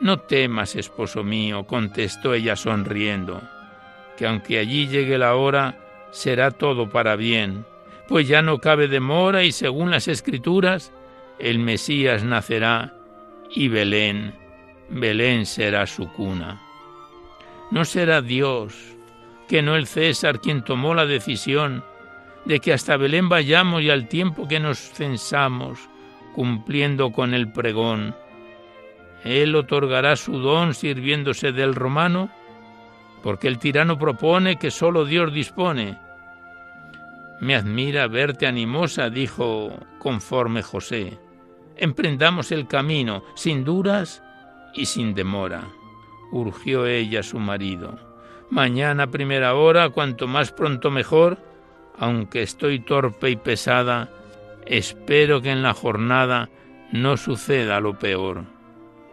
No 0.00 0.20
temas, 0.20 0.76
esposo 0.76 1.24
mío, 1.24 1.64
contestó 1.64 2.34
ella 2.34 2.54
sonriendo, 2.54 3.42
que 4.16 4.28
aunque 4.28 4.58
allí 4.58 4.86
llegue 4.86 5.18
la 5.18 5.34
hora, 5.34 5.85
será 6.16 6.50
todo 6.50 6.88
para 6.88 7.14
bien, 7.14 7.66
pues 8.08 8.26
ya 8.26 8.40
no 8.40 8.58
cabe 8.58 8.88
demora 8.88 9.44
y 9.44 9.52
según 9.52 9.90
las 9.90 10.08
escrituras, 10.08 10.90
el 11.38 11.58
Mesías 11.58 12.24
nacerá 12.24 12.94
y 13.50 13.68
Belén, 13.68 14.34
Belén 14.88 15.44
será 15.44 15.86
su 15.86 16.10
cuna. 16.12 16.62
No 17.70 17.84
será 17.84 18.22
Dios, 18.22 18.96
que 19.46 19.60
no 19.60 19.76
el 19.76 19.86
César 19.86 20.40
quien 20.40 20.64
tomó 20.64 20.94
la 20.94 21.04
decisión 21.04 21.84
de 22.46 22.60
que 22.60 22.72
hasta 22.72 22.96
Belén 22.96 23.28
vayamos 23.28 23.82
y 23.82 23.90
al 23.90 24.08
tiempo 24.08 24.48
que 24.48 24.58
nos 24.58 24.78
censamos, 24.78 25.90
cumpliendo 26.34 27.12
con 27.12 27.34
el 27.34 27.52
pregón, 27.52 28.14
él 29.22 29.54
otorgará 29.54 30.16
su 30.16 30.38
don 30.38 30.72
sirviéndose 30.72 31.52
del 31.52 31.74
romano, 31.74 32.30
porque 33.22 33.48
el 33.48 33.58
tirano 33.58 33.98
propone 33.98 34.56
que 34.56 34.70
sólo 34.70 35.04
Dios 35.04 35.30
dispone. 35.34 36.05
Me 37.40 37.54
admira 37.54 38.06
verte 38.06 38.46
animosa, 38.46 39.10
dijo 39.10 39.72
conforme 39.98 40.62
José. 40.62 41.18
Emprendamos 41.76 42.52
el 42.52 42.66
camino, 42.66 43.22
sin 43.34 43.64
duras 43.64 44.22
y 44.74 44.86
sin 44.86 45.14
demora. 45.14 45.68
Urgió 46.32 46.86
ella 46.86 47.20
a 47.20 47.22
su 47.22 47.38
marido. 47.38 47.98
Mañana 48.50 49.10
primera 49.10 49.54
hora, 49.54 49.90
cuanto 49.90 50.26
más 50.26 50.52
pronto 50.52 50.90
mejor, 50.90 51.38
aunque 51.98 52.42
estoy 52.42 52.80
torpe 52.80 53.30
y 53.30 53.36
pesada, 53.36 54.08
espero 54.64 55.42
que 55.42 55.50
en 55.50 55.62
la 55.62 55.74
jornada 55.74 56.48
no 56.92 57.16
suceda 57.16 57.80
lo 57.80 57.98
peor. 57.98 58.44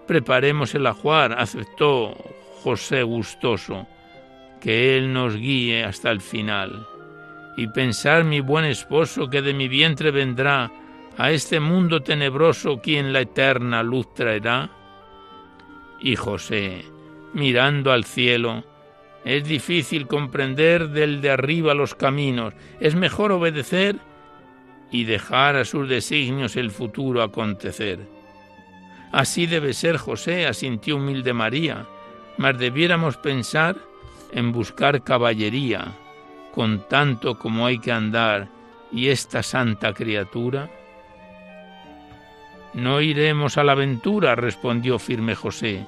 Preparemos 0.07 0.75
el 0.75 0.85
ajuar, 0.85 1.33
aceptó 1.33 2.13
José 2.61 3.03
gustoso, 3.03 3.87
que 4.61 4.97
él 4.97 5.11
nos 5.11 5.35
guíe 5.35 5.83
hasta 5.83 6.11
el 6.11 6.21
final. 6.21 6.87
Y 7.55 7.67
pensar 7.67 8.23
mi 8.23 8.39
buen 8.39 8.65
esposo 8.65 9.29
que 9.29 9.41
de 9.41 9.53
mi 9.53 9.67
vientre 9.67 10.11
vendrá 10.11 10.71
a 11.17 11.31
este 11.31 11.59
mundo 11.59 12.01
tenebroso 12.01 12.81
quien 12.81 13.13
la 13.13 13.21
eterna 13.21 13.83
luz 13.83 14.13
traerá. 14.13 14.69
Y 15.99 16.15
José, 16.15 16.85
mirando 17.33 17.91
al 17.91 18.03
cielo, 18.03 18.63
es 19.23 19.43
difícil 19.45 20.07
comprender 20.07 20.89
del 20.89 21.21
de 21.21 21.31
arriba 21.31 21.73
los 21.73 21.95
caminos, 21.95 22.53
es 22.79 22.95
mejor 22.95 23.31
obedecer 23.31 23.97
y 24.91 25.05
dejar 25.05 25.55
a 25.55 25.65
sus 25.65 25.87
designios 25.87 26.55
el 26.55 26.71
futuro 26.71 27.21
acontecer. 27.23 27.99
Así 29.11 29.45
debe 29.45 29.73
ser 29.73 29.97
José, 29.97 30.45
asintió 30.45 30.97
humilde 30.97 31.33
María, 31.33 31.85
mas 32.37 32.57
debiéramos 32.57 33.17
pensar 33.17 33.77
en 34.31 34.51
buscar 34.51 35.03
caballería, 35.03 35.93
con 36.53 36.87
tanto 36.87 37.39
como 37.39 37.65
hay 37.65 37.79
que 37.79 37.91
andar, 37.91 38.47
y 38.91 39.07
esta 39.09 39.41
santa 39.41 39.91
criatura. 39.93 40.69
No 42.73 43.01
iremos 43.01 43.57
a 43.57 43.63
la 43.63 43.71
aventura, 43.71 44.35
respondió 44.35 44.99
firme 44.99 45.33
José. 45.33 45.85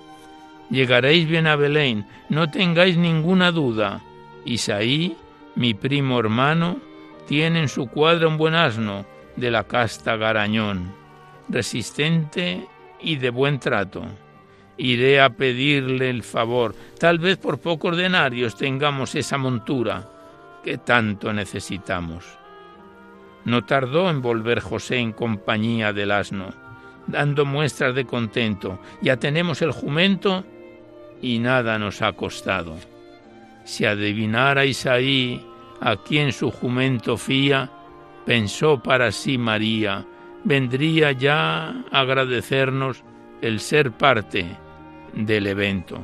Llegaréis 0.72 1.28
bien 1.28 1.46
a 1.46 1.56
Belén, 1.56 2.08
no 2.30 2.50
tengáis 2.50 2.98
ninguna 2.98 3.52
duda. 3.52 4.02
Isaí, 4.44 5.16
mi 5.54 5.76
primo 5.76 6.20
hermano, 6.20 6.78
tiene 7.28 7.60
en 7.60 7.70
su 7.70 7.88
cuadra 7.88 8.28
un 8.28 8.38
buen 8.38 8.56
asno 8.56 9.06
de 9.36 9.52
la 9.52 9.66
casta 9.66 10.16
Garañón, 10.16 10.92
resistente 11.48 12.68
y 13.00 13.18
de 13.18 13.30
buen 13.30 13.60
trato. 13.60 14.04
Iré 14.78 15.22
a 15.22 15.30
pedirle 15.30 16.10
el 16.10 16.24
favor. 16.24 16.76
Tal 17.00 17.20
vez 17.20 17.38
por 17.38 17.60
pocos 17.60 17.96
denarios 17.96 18.58
tengamos 18.58 19.14
esa 19.14 19.38
montura 19.38 20.15
que 20.66 20.80
tanto 20.80 21.32
necesitamos. 21.32 22.26
No 23.46 23.66
tardó 23.66 24.10
en 24.10 24.24
volver 24.24 24.60
José 24.60 24.98
en 24.98 25.12
compañía 25.12 25.94
del 25.94 26.10
asno, 26.10 26.48
dando 27.06 27.46
muestras 27.46 27.94
de 27.94 28.06
contento. 28.06 28.80
Ya 29.00 29.18
tenemos 29.18 29.62
el 29.62 29.72
jumento 29.72 30.44
y 31.22 31.38
nada 31.38 31.78
nos 31.78 32.02
ha 32.02 32.14
costado. 32.14 32.76
Si 33.64 33.86
adivinara 33.86 34.66
Isaí 34.66 35.46
a 35.82 35.98
quien 35.98 36.34
su 36.34 36.50
jumento 36.50 37.16
fía, 37.16 37.70
pensó 38.26 38.82
para 38.82 39.12
sí 39.12 39.38
María, 39.38 40.04
vendría 40.44 41.12
ya 41.12 41.70
a 41.92 42.00
agradecernos 42.00 43.04
el 43.44 43.60
ser 43.60 43.92
parte 43.92 44.48
del 45.14 45.46
evento. 45.46 46.00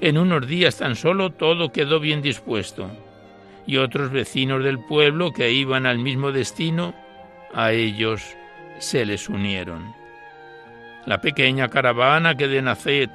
En 0.00 0.18
unos 0.18 0.48
días 0.48 0.78
tan 0.78 0.96
solo 0.96 1.30
todo 1.30 1.70
quedó 1.70 2.00
bien 2.00 2.22
dispuesto 2.22 2.90
y 3.66 3.76
otros 3.76 4.10
vecinos 4.10 4.64
del 4.64 4.78
pueblo 4.78 5.32
que 5.32 5.50
iban 5.52 5.86
al 5.86 5.98
mismo 5.98 6.32
destino, 6.32 6.94
a 7.54 7.72
ellos 7.72 8.36
se 8.78 9.04
les 9.06 9.28
unieron. 9.28 9.94
La 11.06 11.20
pequeña 11.20 11.68
caravana 11.68 12.36
que 12.36 12.48
de 12.48 12.62
Nacet 12.62 13.10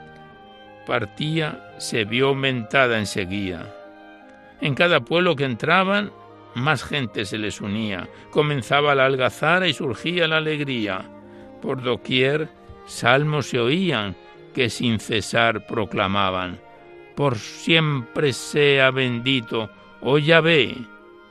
partía 0.86 1.74
se 1.78 2.06
vio 2.06 2.30
aumentada 2.30 2.98
enseguida. 2.98 3.74
En 4.62 4.76
cada 4.76 5.02
pueblo 5.02 5.36
que 5.36 5.45
entraban, 5.45 6.12
más 6.56 6.84
gente 6.84 7.26
se 7.26 7.38
les 7.38 7.62
unía. 7.62 8.08
Comenzaba 8.32 8.95
la 8.95 9.06
algazara 9.06 9.68
y 9.68 9.74
surgía 9.74 10.28
la 10.28 10.38
alegría. 10.38 11.06
Por 11.62 11.84
doquier 11.84 12.50
salmos 12.88 13.48
se 13.50 13.60
oían 13.60 14.16
que 14.54 14.70
sin 14.70 15.00
cesar 15.00 15.68
proclamaban. 15.68 16.60
Por 17.16 17.38
siempre 17.38 18.34
sea 18.34 18.91
bendito, 18.91 19.70
oh 20.02 20.18
Yahvé, 20.18 20.78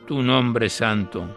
tu 0.07 0.23
nombre 0.23 0.69
santo. 0.69 1.29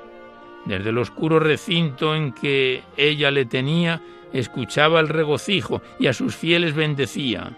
Desde 0.66 0.90
el 0.90 0.98
oscuro 0.98 1.40
recinto 1.40 2.16
en 2.16 2.32
que 2.34 2.84
ella 2.98 3.32
le 3.32 3.46
tenía, 3.46 4.02
escuchaba 4.34 5.00
el 5.00 5.10
regocijo 5.10 5.82
y 6.00 6.08
a 6.08 6.14
sus 6.14 6.36
fieles 6.36 6.76
bendecía. 6.76 7.52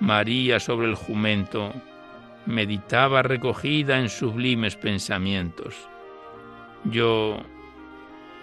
María 0.00 0.58
sobre 0.58 0.88
el 0.88 0.94
jumento 0.94 1.72
meditaba 2.46 3.22
recogida 3.22 3.98
en 3.98 4.08
sublimes 4.08 4.76
pensamientos. 4.76 5.88
Yo, 6.84 7.38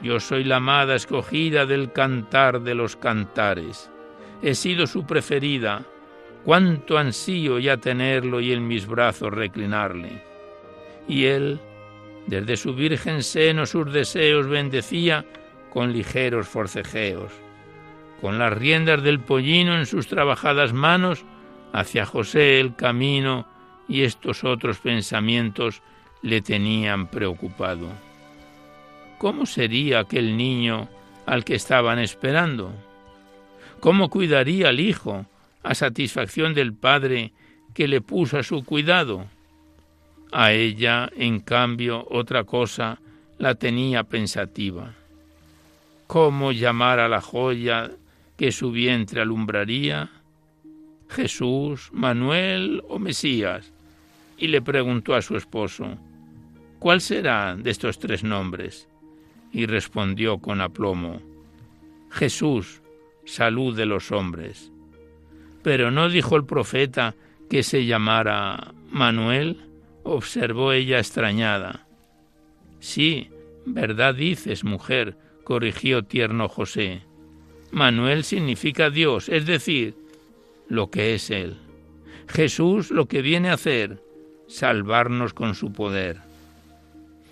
yo 0.02 0.20
soy 0.20 0.43
la 0.43 0.58
amada 0.58 0.95
escogida 0.95 1.66
del 1.66 1.91
cantar 1.91 2.62
de 2.62 2.76
los 2.76 2.95
cantares. 2.95 3.91
He 4.41 4.56
sido 4.56 4.88
su 4.88 5.06
preferida. 5.06 5.84
Cuánto 6.45 6.97
ansío 6.97 7.60
ya 7.60 7.78
tenerlo 7.78 8.39
y 8.39 8.54
en 8.54 8.66
mis 8.66 8.88
brazos 8.88 9.34
reclinarle. 9.34 10.29
Y 11.10 11.26
él, 11.26 11.60
desde 12.28 12.55
su 12.55 12.76
virgen 12.76 13.24
seno, 13.24 13.66
sus 13.66 13.91
deseos 13.91 14.47
bendecía 14.47 15.26
con 15.72 15.91
ligeros 15.91 16.47
forcejeos. 16.47 17.34
Con 18.22 18.38
las 18.38 18.53
riendas 18.53 19.01
del 19.01 19.20
pollino 19.20 19.76
en 19.76 19.88
sus 19.88 20.07
trabajadas 20.07 20.72
manos, 20.72 21.26
hacia 21.74 22.05
José 22.05 22.60
el 22.60 22.76
camino 22.76 23.47
y 23.88 24.03
estos 24.03 24.43
otros 24.43 24.78
pensamientos 24.78 25.82
le 26.22 26.41
tenían 26.41 27.07
preocupado. 27.07 27.88
¿Cómo 29.18 29.45
sería 29.45 29.99
aquel 29.99 30.38
niño 30.38 30.88
al 31.26 31.43
que 31.43 31.55
estaban 31.55 31.97
esperando? 31.99 32.72
¿Cómo 33.80 34.10
cuidaría 34.10 34.70
al 34.70 34.80
hijo 34.80 35.26
a 35.64 35.74
satisfacción 35.74 36.53
del 36.53 36.74
padre 36.74 37.34
que 37.74 37.88
le 37.88 38.01
puso 38.01 38.38
a 38.38 38.43
su 38.43 38.64
cuidado? 38.64 39.26
A 40.32 40.52
ella, 40.52 41.10
en 41.16 41.40
cambio, 41.40 42.06
otra 42.10 42.44
cosa 42.44 43.00
la 43.38 43.56
tenía 43.56 44.04
pensativa. 44.04 44.94
¿Cómo 46.08 46.52
llamar 46.52 47.00
a 47.00 47.08
la 47.08 47.22
joya 47.22 47.92
que 48.38 48.52
su 48.52 48.72
vientre 48.72 49.22
alumbraría? 49.22 50.10
Jesús, 51.10 51.90
Manuel 51.92 52.84
o 52.88 53.00
Mesías 53.00 53.74
y 54.38 54.48
le 54.48 54.62
preguntó 54.62 55.16
a 55.16 55.22
su 55.22 55.36
esposo, 55.36 55.98
¿cuál 56.80 57.02
será 57.02 57.56
de 57.56 57.72
estos 57.72 58.00
tres 58.00 58.24
nombres? 58.24 58.88
Y 59.52 59.66
respondió 59.66 60.38
con 60.38 60.62
aplomo, 60.62 61.22
Jesús, 62.12 62.82
salud 63.26 63.76
de 63.76 63.86
los 63.86 64.12
hombres. 64.12 64.72
Pero 65.62 65.92
no 65.92 66.08
dijo 66.10 66.36
el 66.36 66.46
profeta 66.46 67.16
que 67.50 67.64
se 67.64 67.86
llamara 67.86 68.74
Manuel, 68.90 69.68
observó 70.04 70.72
ella 70.72 71.00
extrañada. 71.00 71.86
Sí, 72.80 73.30
verdad 73.66 74.16
dices, 74.16 74.64
mujer, 74.64 75.18
corrigió 75.43 76.04
tierno 76.04 76.47
José. 76.47 77.04
Manuel 77.72 78.24
significa 78.24 78.89
Dios, 78.89 79.30
es 79.30 79.45
decir, 79.45 79.95
lo 80.68 80.89
que 80.89 81.16
es 81.16 81.30
Él. 81.30 81.58
Jesús 82.28 82.91
lo 82.91 83.08
que 83.08 83.22
viene 83.22 83.50
a 83.50 83.54
hacer, 83.54 84.02
salvarnos 84.47 85.34
con 85.34 85.56
su 85.56 85.72
poder. 85.72 86.18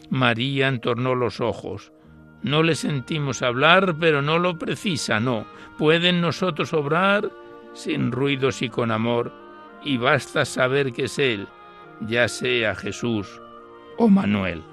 María 0.09 0.67
entornó 0.67 1.15
los 1.15 1.41
ojos. 1.41 1.91
No 2.43 2.63
le 2.63 2.75
sentimos 2.75 3.41
hablar, 3.41 3.95
pero 3.99 4.21
no 4.21 4.39
lo 4.39 4.57
precisa, 4.57 5.19
no. 5.19 5.45
Pueden 5.77 6.21
nosotros 6.21 6.73
obrar 6.73 7.31
sin 7.73 8.11
ruidos 8.11 8.61
y 8.61 8.69
con 8.69 8.91
amor, 8.91 9.31
y 9.83 9.97
basta 9.97 10.45
saber 10.45 10.91
que 10.91 11.05
es 11.05 11.19
Él, 11.19 11.47
ya 12.01 12.27
sea 12.27 12.75
Jesús 12.75 13.41
o 13.97 14.07
Manuel. 14.07 14.63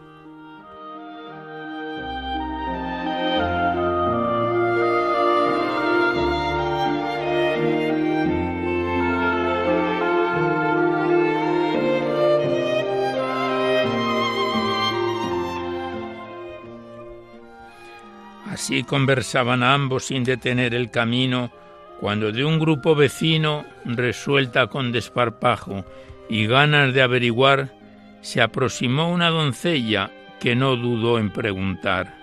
Así 18.51 18.85
conversaban 18.85 19.63
ambos 19.63 20.07
sin 20.07 20.25
detener 20.25 20.75
el 20.75 20.91
camino, 20.91 21.51
cuando 22.01 22.33
de 22.33 22.45
un 22.45 22.59
grupo 22.59 22.95
vecino, 22.95 23.65
resuelta 23.85 24.69
con 24.69 24.93
desparpajo 24.93 25.85
y 26.29 26.47
ganas 26.47 26.95
de 26.95 27.03
averiguar, 27.03 27.73
se 28.21 28.41
aproximó 28.41 29.11
una 29.11 29.31
doncella 29.31 30.11
que 30.41 30.57
no 30.57 30.77
dudó 30.77 31.19
en 31.19 31.31
preguntar. 31.31 32.15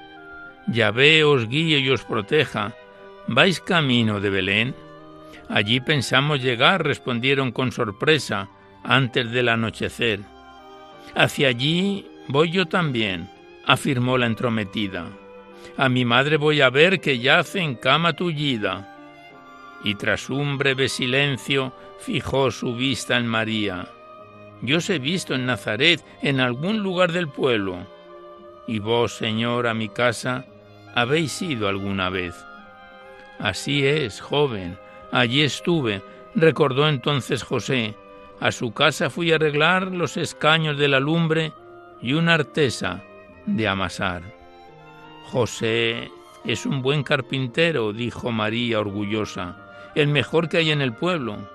Yahvé 0.68 1.24
os 1.24 1.48
guíe 1.48 1.80
y 1.80 1.90
os 1.90 2.04
proteja. 2.04 2.74
¿Vais 3.28 3.60
camino 3.60 4.20
de 4.20 4.30
Belén? 4.30 4.76
Allí 5.50 5.80
pensamos 5.80 6.42
llegar, 6.42 6.84
respondieron 6.84 7.52
con 7.52 7.72
sorpresa, 7.72 8.50
antes 8.84 9.32
del 9.32 9.50
anochecer. 9.50 10.22
Hacia 11.14 11.50
allí 11.50 12.08
voy 12.28 12.52
yo 12.52 12.68
también, 12.68 13.30
afirmó 13.66 14.18
la 14.18 14.28
entrometida. 14.28 15.08
A 15.78 15.90
mi 15.90 16.06
madre 16.06 16.38
voy 16.38 16.62
a 16.62 16.70
ver 16.70 17.00
que 17.00 17.20
yace 17.20 17.60
en 17.60 17.76
cama 17.76 18.14
tullida. 18.14 18.91
Y 19.84 19.96
tras 19.96 20.30
un 20.30 20.58
breve 20.58 20.90
silencio 20.90 21.74
fijó 22.00 22.52
su 22.52 22.76
vista 22.76 23.18
en 23.18 23.28
María. 23.28 23.88
Yo 24.62 24.78
os 24.78 24.90
he 24.90 25.00
visto 25.00 25.34
en 25.34 25.46
Nazaret, 25.46 26.04
en 26.22 26.40
algún 26.40 26.80
lugar 26.80 27.12
del 27.12 27.28
pueblo. 27.28 27.88
Y 28.68 28.80
vos, 28.80 29.16
Señor, 29.16 29.66
a 29.66 29.74
mi 29.74 29.90
casa, 29.90 30.46
habéis 30.94 31.42
ido 31.42 31.68
alguna 31.68 32.10
vez. 32.10 32.36
Así 33.40 33.86
es, 33.86 34.22
joven, 34.22 34.78
allí 35.12 35.42
estuve, 35.42 36.04
recordó 36.36 36.88
entonces 36.88 37.42
José. 37.42 37.96
A 38.40 38.52
su 38.52 38.72
casa 38.72 39.10
fui 39.10 39.32
a 39.32 39.36
arreglar 39.36 39.92
los 39.92 40.18
escaños 40.18 40.78
de 40.78 40.88
la 40.88 41.00
lumbre 41.00 41.54
y 42.02 42.14
una 42.14 42.36
artesa 42.36 43.04
de 43.46 43.68
amasar. 43.68 44.22
José 45.26 46.12
es 46.46 46.66
un 46.66 46.82
buen 46.82 47.04
carpintero, 47.04 47.94
dijo 47.94 48.32
María 48.32 48.80
orgullosa, 48.80 49.61
el 49.96 50.08
mejor 50.08 50.50
que 50.50 50.58
hay 50.58 50.72
en 50.72 50.82
el 50.82 50.94
pueblo. 50.94 51.50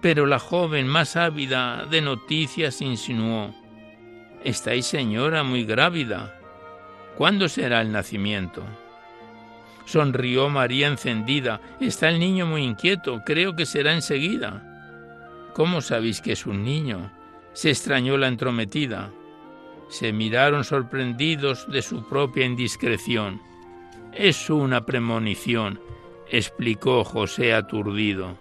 Pero 0.00 0.26
la 0.26 0.38
joven, 0.38 0.86
más 0.86 1.16
ávida 1.16 1.86
de 1.86 2.00
noticias, 2.00 2.80
insinuó, 2.80 3.54
Estáis, 4.44 4.86
señora, 4.86 5.42
muy 5.42 5.64
grávida. 5.64 6.34
¿Cuándo 7.16 7.48
será 7.48 7.80
el 7.80 7.90
nacimiento? 7.90 8.62
Sonrió 9.84 10.48
María 10.48 10.86
encendida. 10.86 11.60
Está 11.80 12.08
el 12.08 12.20
niño 12.20 12.46
muy 12.46 12.62
inquieto. 12.62 13.22
Creo 13.26 13.56
que 13.56 13.66
será 13.66 13.92
enseguida. 13.94 15.50
¿Cómo 15.54 15.80
sabéis 15.80 16.20
que 16.20 16.32
es 16.32 16.46
un 16.46 16.62
niño? 16.64 17.10
se 17.54 17.70
extrañó 17.70 18.16
la 18.16 18.28
entrometida 18.28 19.10
se 19.88 20.12
miraron 20.12 20.64
sorprendidos 20.64 21.66
de 21.70 21.82
su 21.82 22.06
propia 22.08 22.44
indiscreción. 22.44 23.40
Es 24.12 24.50
una 24.50 24.84
premonición, 24.84 25.80
explicó 26.30 27.04
José 27.04 27.54
aturdido, 27.54 28.36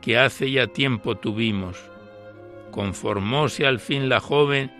que 0.00 0.18
hace 0.18 0.50
ya 0.50 0.66
tiempo 0.66 1.16
tuvimos. 1.16 1.78
Conformóse 2.70 3.66
al 3.66 3.78
fin 3.78 4.08
la 4.08 4.20
joven 4.20 4.72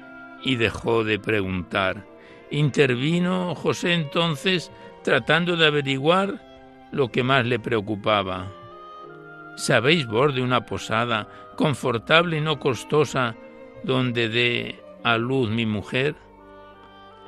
y 0.43 0.57
dejó 0.57 1.05
de 1.05 1.19
preguntar. 1.19 2.07
Intervino 2.51 3.55
José 3.55 3.95
entonces 3.95 4.71
tratando 5.03 5.57
de 5.57 5.67
averiguar 5.67 6.89
lo 6.93 7.09
que 7.09 7.23
más 7.23 7.47
le 7.47 7.59
preocupaba. 7.59 8.53
¿Sabéis 9.57 10.07
vos 10.07 10.35
de 10.35 10.43
una 10.43 10.65
posada 10.67 11.29
confortable 11.57 12.39
y 12.39 12.41
no 12.41 12.59
costosa 12.59 13.35
donde 13.83 14.29
dé 14.29 14.83
a 15.03 15.19
luz 15.19 15.51
mi 15.51 15.67
mujer? 15.67 16.15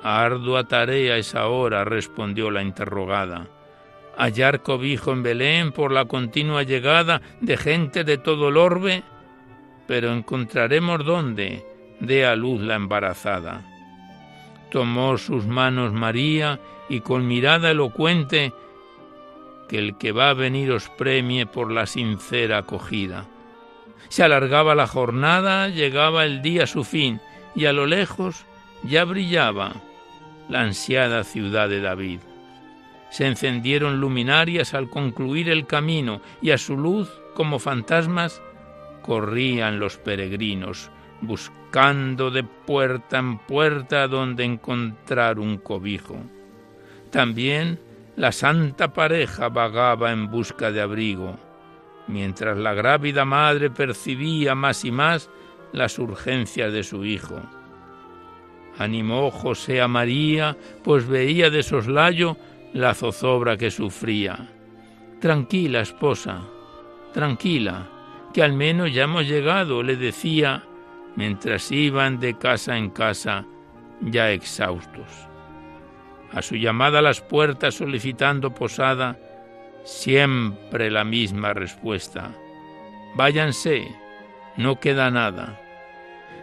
Ardua 0.03 0.65
tarea 0.65 1.17
es 1.17 1.35
ahora, 1.35 1.85
respondió 1.85 2.51
la 2.51 2.63
interrogada. 2.63 3.49
Hallar 4.17 4.63
cobijo 4.63 5.13
en 5.13 5.23
Belén 5.23 5.73
por 5.73 5.93
la 5.93 6.05
continua 6.05 6.63
llegada 6.63 7.21
de 7.41 7.57
gente 7.57 8.05
de 8.05 8.19
todo 8.19 8.49
el 8.49 8.57
orbe, 8.57 9.03
pero 9.87 10.13
encontraremos 10.13 11.05
dónde 11.05 11.65
dé 12.01 12.27
a 12.27 12.37
luz 12.37 12.61
la 12.61 12.77
embarazada. 12.77 13.63
Tomó 14.71 15.19
sus 15.19 15.47
manos 15.47 15.93
María 15.93 16.61
y 16.89 17.01
con 17.01 17.27
mirada 17.27 17.71
elocuente 17.71 18.53
que 19.69 19.79
el 19.79 19.97
que 19.97 20.13
va 20.13 20.31
a 20.31 20.35
venir 20.35 20.71
os 20.73 20.89
premie 20.91 21.47
por 21.47 21.71
la 21.71 21.87
sincera 21.87 22.59
acogida. 22.59 23.27
Se 24.09 24.23
alargaba 24.23 24.75
la 24.75 24.87
jornada, 24.87 25.69
llegaba 25.69 26.25
el 26.25 26.43
día 26.43 26.65
a 26.65 26.67
su 26.67 26.85
fin, 26.85 27.21
y 27.55 27.67
a 27.67 27.73
lo 27.73 27.87
lejos 27.87 28.45
ya 28.83 29.05
brillaba 29.05 29.73
la 30.49 30.61
ansiada 30.61 31.25
ciudad 31.25 31.69
de 31.69 31.81
David. 31.81 32.21
Se 33.15 33.29
encendieron 33.29 34.01
luminarias 34.01 34.75
al 34.75 34.91
concluir 34.91 35.49
el 35.49 35.69
camino, 35.69 36.21
y 36.43 36.51
a 36.51 36.59
su 36.59 36.77
luz, 36.77 37.09
como 37.35 37.61
fantasmas, 37.61 38.43
corrían 39.03 39.79
los 39.79 39.99
peregrinos, 39.99 40.91
buscando 41.21 42.33
de 42.33 42.43
puerta 42.43 43.21
en 43.21 43.39
puerta 43.39 44.09
donde 44.09 44.43
encontrar 44.43 45.39
un 45.39 45.59
cobijo. 45.59 46.17
También 47.13 47.79
la 48.17 48.33
santa 48.33 48.93
pareja 48.93 49.49
vagaba 49.49 50.11
en 50.11 50.29
busca 50.29 50.73
de 50.73 50.81
abrigo, 50.81 51.37
mientras 52.09 52.59
la 52.59 52.75
grávida 52.75 53.25
madre 53.25 53.71
percibía 53.71 54.57
más 54.57 54.85
y 54.85 54.91
más 54.91 55.31
las 55.71 56.01
urgencias 56.01 56.73
de 56.73 56.83
su 56.83 57.05
hijo. 57.05 57.41
Animó 58.77 59.31
José 59.31 59.81
a 59.81 59.87
María, 59.87 60.57
pues 60.83 61.07
veía 61.07 61.49
de 61.49 61.63
soslayo 61.63 62.37
la 62.75 62.93
zozobra 62.93 63.57
que 63.57 63.71
sufría. 63.71 64.37
Tranquila, 65.21 65.81
esposa, 65.81 66.43
tranquila, 67.13 67.87
que 68.35 68.43
al 68.43 68.53
menos 68.53 68.93
ya 68.93 69.05
hemos 69.05 69.27
llegado, 69.27 69.83
le 69.83 69.97
decía, 69.97 70.65
mientras 71.15 71.71
iban 71.71 72.19
de 72.19 72.37
casa 72.37 72.77
en 72.77 72.91
casa, 72.91 73.47
ya 74.01 74.33
exhaustos. 74.33 75.29
A 76.33 76.43
su 76.43 76.57
llamada 76.57 76.99
a 76.99 77.03
las 77.03 77.21
puertas 77.21 77.77
solicitando 77.77 78.53
posada, 78.53 79.17
siempre 79.85 80.91
la 80.91 81.05
misma 81.05 81.55
respuesta. 81.55 82.33
Váyanse, 83.15 83.87
no 84.57 84.81
queda 84.81 85.13
nada. 85.13 85.61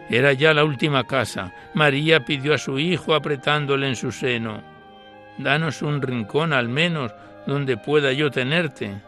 Era 0.08 0.32
ya 0.32 0.54
la 0.54 0.64
última 0.64 1.06
casa. 1.06 1.54
María 1.74 2.24
pidió 2.24 2.54
a 2.54 2.58
su 2.58 2.78
hijo 2.78 3.14
apretándole 3.14 3.86
en 3.86 3.96
su 3.96 4.12
seno. 4.12 4.71
Danos 5.38 5.82
un 5.82 6.02
rincón 6.02 6.52
al 6.52 6.68
menos 6.68 7.12
donde 7.46 7.76
pueda 7.76 8.12
yo 8.12 8.30
tenerte. 8.30 9.00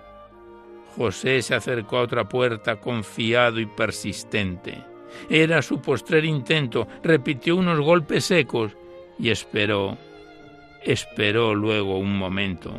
José 0.97 1.43
se 1.43 1.55
acercó 1.55 1.99
a 1.99 2.03
otra 2.03 2.29
puerta 2.29 2.77
confiado 2.77 3.61
y 3.61 3.67
persistente. 3.67 4.85
Era 5.29 5.63
su 5.63 5.81
postrer 5.81 6.25
intento, 6.25 6.87
repitió 7.03 7.57
unos 7.57 7.81
golpes 7.81 8.25
secos 8.25 8.77
y 9.19 9.31
esperó. 9.31 9.97
Esperó 10.83 11.55
luego 11.55 11.99
un 11.99 12.17
momento. 12.17 12.75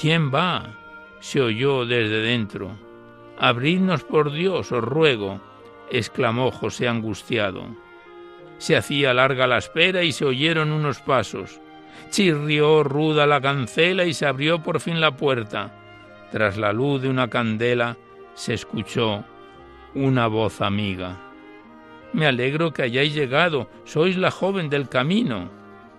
¿Quién 0.00 0.32
va? 0.32 0.80
se 1.20 1.40
oyó 1.40 1.86
desde 1.86 2.20
dentro. 2.20 2.76
Abridnos 3.38 4.04
por 4.04 4.30
Dios, 4.30 4.70
os 4.72 4.84
ruego, 4.84 5.40
exclamó 5.90 6.50
José 6.50 6.86
angustiado. 6.86 7.66
Se 8.58 8.76
hacía 8.76 9.14
larga 9.14 9.46
la 9.46 9.58
espera 9.58 10.02
y 10.02 10.12
se 10.12 10.26
oyeron 10.26 10.70
unos 10.70 11.00
pasos. 11.00 11.60
Chirrió 12.10 12.82
ruda 12.84 13.26
la 13.26 13.40
cancela 13.40 14.04
y 14.04 14.14
se 14.14 14.26
abrió 14.26 14.62
por 14.62 14.80
fin 14.80 15.00
la 15.00 15.16
puerta. 15.16 15.72
Tras 16.30 16.56
la 16.56 16.72
luz 16.72 17.02
de 17.02 17.08
una 17.08 17.28
candela 17.28 17.96
se 18.34 18.54
escuchó 18.54 19.24
una 19.94 20.26
voz 20.26 20.60
amiga. 20.60 21.16
Me 22.12 22.26
alegro 22.26 22.72
que 22.72 22.82
hayáis 22.82 23.14
llegado, 23.14 23.68
sois 23.84 24.16
la 24.16 24.30
joven 24.30 24.70
del 24.70 24.88
camino, 24.88 25.50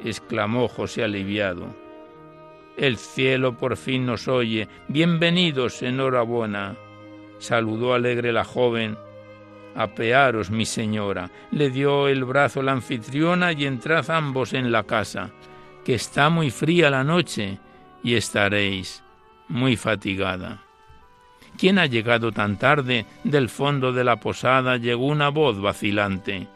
exclamó 0.03 0.67
José 0.67 1.03
aliviado. 1.03 1.67
El 2.77 2.97
cielo 2.97 3.57
por 3.57 3.77
fin 3.77 4.05
nos 4.05 4.27
oye, 4.27 4.67
bienvenidos, 4.89 5.81
enhorabuena. 5.81 6.75
Saludó 7.37 7.93
alegre 7.93 8.33
la 8.33 8.43
joven. 8.43 8.97
Apearos, 9.75 10.51
mi 10.51 10.65
señora. 10.65 11.29
Le 11.51 11.69
dio 11.69 12.07
el 12.07 12.25
brazo 12.25 12.61
la 12.61 12.73
anfitriona 12.73 13.53
y 13.53 13.65
entrad 13.65 14.09
ambos 14.09 14.53
en 14.53 14.71
la 14.71 14.83
casa, 14.83 15.31
que 15.85 15.93
está 15.93 16.29
muy 16.29 16.49
fría 16.49 16.89
la 16.89 17.03
noche 17.03 17.59
y 18.03 18.15
estaréis 18.15 19.03
muy 19.47 19.77
fatigada. 19.77 20.63
¿Quién 21.57 21.79
ha 21.79 21.85
llegado 21.85 22.31
tan 22.31 22.57
tarde? 22.57 23.05
Del 23.23 23.47
fondo 23.47 23.93
de 23.93 24.03
la 24.03 24.19
posada 24.19 24.77
llegó 24.77 25.05
una 25.05 25.29
voz 25.29 25.61
vacilante. 25.61 26.47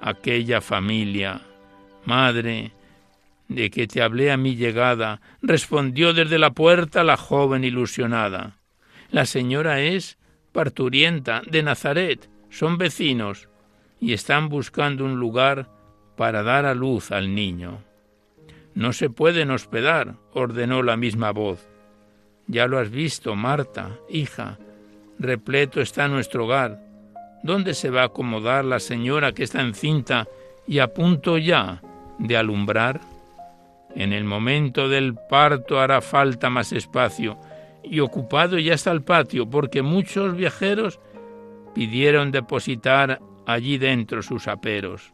Aquella 0.00 0.60
familia, 0.60 1.40
madre, 2.04 2.72
de 3.46 3.70
que 3.70 3.86
te 3.86 4.02
hablé 4.02 4.30
a 4.30 4.36
mi 4.36 4.56
llegada, 4.56 5.20
respondió 5.40 6.12
desde 6.12 6.38
la 6.38 6.50
puerta 6.50 7.04
la 7.04 7.16
joven 7.16 7.64
ilusionada. 7.64 8.58
La 9.10 9.24
señora 9.24 9.80
es 9.80 10.18
parturienta 10.52 11.42
de 11.48 11.62
Nazaret, 11.62 12.28
son 12.50 12.76
vecinos 12.76 13.48
y 14.00 14.12
están 14.12 14.48
buscando 14.48 15.04
un 15.04 15.18
lugar 15.18 15.70
para 16.16 16.42
dar 16.42 16.66
a 16.66 16.74
luz 16.74 17.12
al 17.12 17.34
niño. 17.34 17.87
No 18.78 18.92
se 18.92 19.10
pueden 19.10 19.50
hospedar, 19.50 20.14
ordenó 20.32 20.84
la 20.84 20.96
misma 20.96 21.32
voz. 21.32 21.66
Ya 22.46 22.68
lo 22.68 22.78
has 22.78 22.90
visto, 22.90 23.34
Marta, 23.34 23.98
hija, 24.08 24.56
repleto 25.18 25.80
está 25.80 26.06
nuestro 26.06 26.44
hogar. 26.44 26.78
¿Dónde 27.42 27.74
se 27.74 27.90
va 27.90 28.02
a 28.02 28.04
acomodar 28.04 28.64
la 28.64 28.78
señora 28.78 29.32
que 29.32 29.42
está 29.42 29.62
encinta 29.62 30.28
y 30.64 30.78
a 30.78 30.94
punto 30.94 31.38
ya 31.38 31.82
de 32.20 32.36
alumbrar? 32.36 33.00
En 33.96 34.12
el 34.12 34.22
momento 34.22 34.88
del 34.88 35.16
parto 35.28 35.80
hará 35.80 36.00
falta 36.00 36.48
más 36.48 36.70
espacio 36.70 37.36
y 37.82 37.98
ocupado 37.98 38.60
ya 38.60 38.74
está 38.74 38.92
el 38.92 39.02
patio 39.02 39.50
porque 39.50 39.82
muchos 39.82 40.36
viajeros 40.36 41.00
pidieron 41.74 42.30
depositar 42.30 43.18
allí 43.44 43.76
dentro 43.76 44.22
sus 44.22 44.46
aperos. 44.46 45.12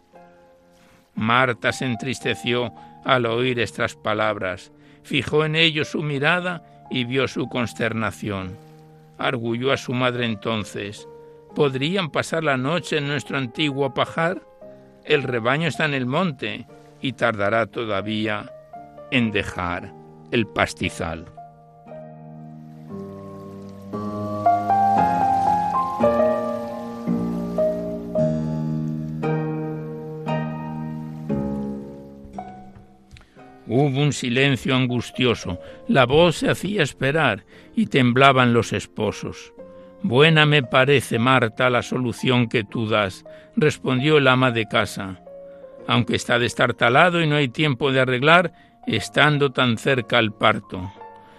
Marta 1.15 1.73
se 1.73 1.87
entristeció 1.87 2.75
al 3.05 3.27
oír 3.27 3.61
estas 3.61 3.95
palabras, 3.95 4.73
fijó 5.03 5.45
en 5.45 5.57
ellos 5.57 5.89
su 5.89 6.03
mirada 6.03 6.63
y 6.91 7.05
vio 7.05 7.29
su 7.29 7.49
consternación. 7.49 8.57
Arguyó 9.19 9.73
a 9.73 9.77
su 9.77 9.93
madre 9.93 10.27
entonces, 10.27 11.09
¿podrían 11.55 12.11
pasar 12.11 12.43
la 12.45 12.57
noche 12.57 12.99
en 12.99 13.07
nuestro 13.07 13.39
antiguo 13.39 13.95
pajar? 13.95 14.43
El 15.05 15.23
rebaño 15.23 15.69
está 15.69 15.85
en 15.85 15.95
el 15.95 16.07
monte 16.07 16.67
y 17.01 17.13
tardará 17.13 17.67
todavía 17.67 18.51
en 19.11 19.31
dejar 19.31 19.93
el 20.31 20.47
pastizal. 20.47 21.34
Hubo 33.77 34.03
un 34.03 34.13
silencio 34.13 34.77
angustioso, 34.77 35.59
la 35.89 36.07
voz 36.07 36.37
se 36.37 36.49
hacía 36.49 36.85
esperar 36.85 37.45
y 37.75 37.87
temblaban 37.87 38.55
los 38.55 38.73
esposos. 38.73 39.53
Buena 40.01 40.47
me 40.47 40.63
parece, 40.63 41.19
Marta, 41.19 41.69
la 41.71 41.83
solución 41.83 42.49
que 42.49 42.63
tú 42.63 42.89
das, 42.89 43.25
respondió 43.57 44.19
el 44.19 44.29
ama 44.29 44.53
de 44.53 44.67
casa. 44.67 45.19
Aunque 45.89 46.15
está 46.15 46.39
destartalado 46.39 47.21
y 47.21 47.27
no 47.27 47.35
hay 47.35 47.49
tiempo 47.49 47.91
de 47.91 47.99
arreglar, 47.99 48.53
estando 48.87 49.51
tan 49.51 49.77
cerca 49.77 50.19
al 50.19 50.33
parto. 50.33 50.93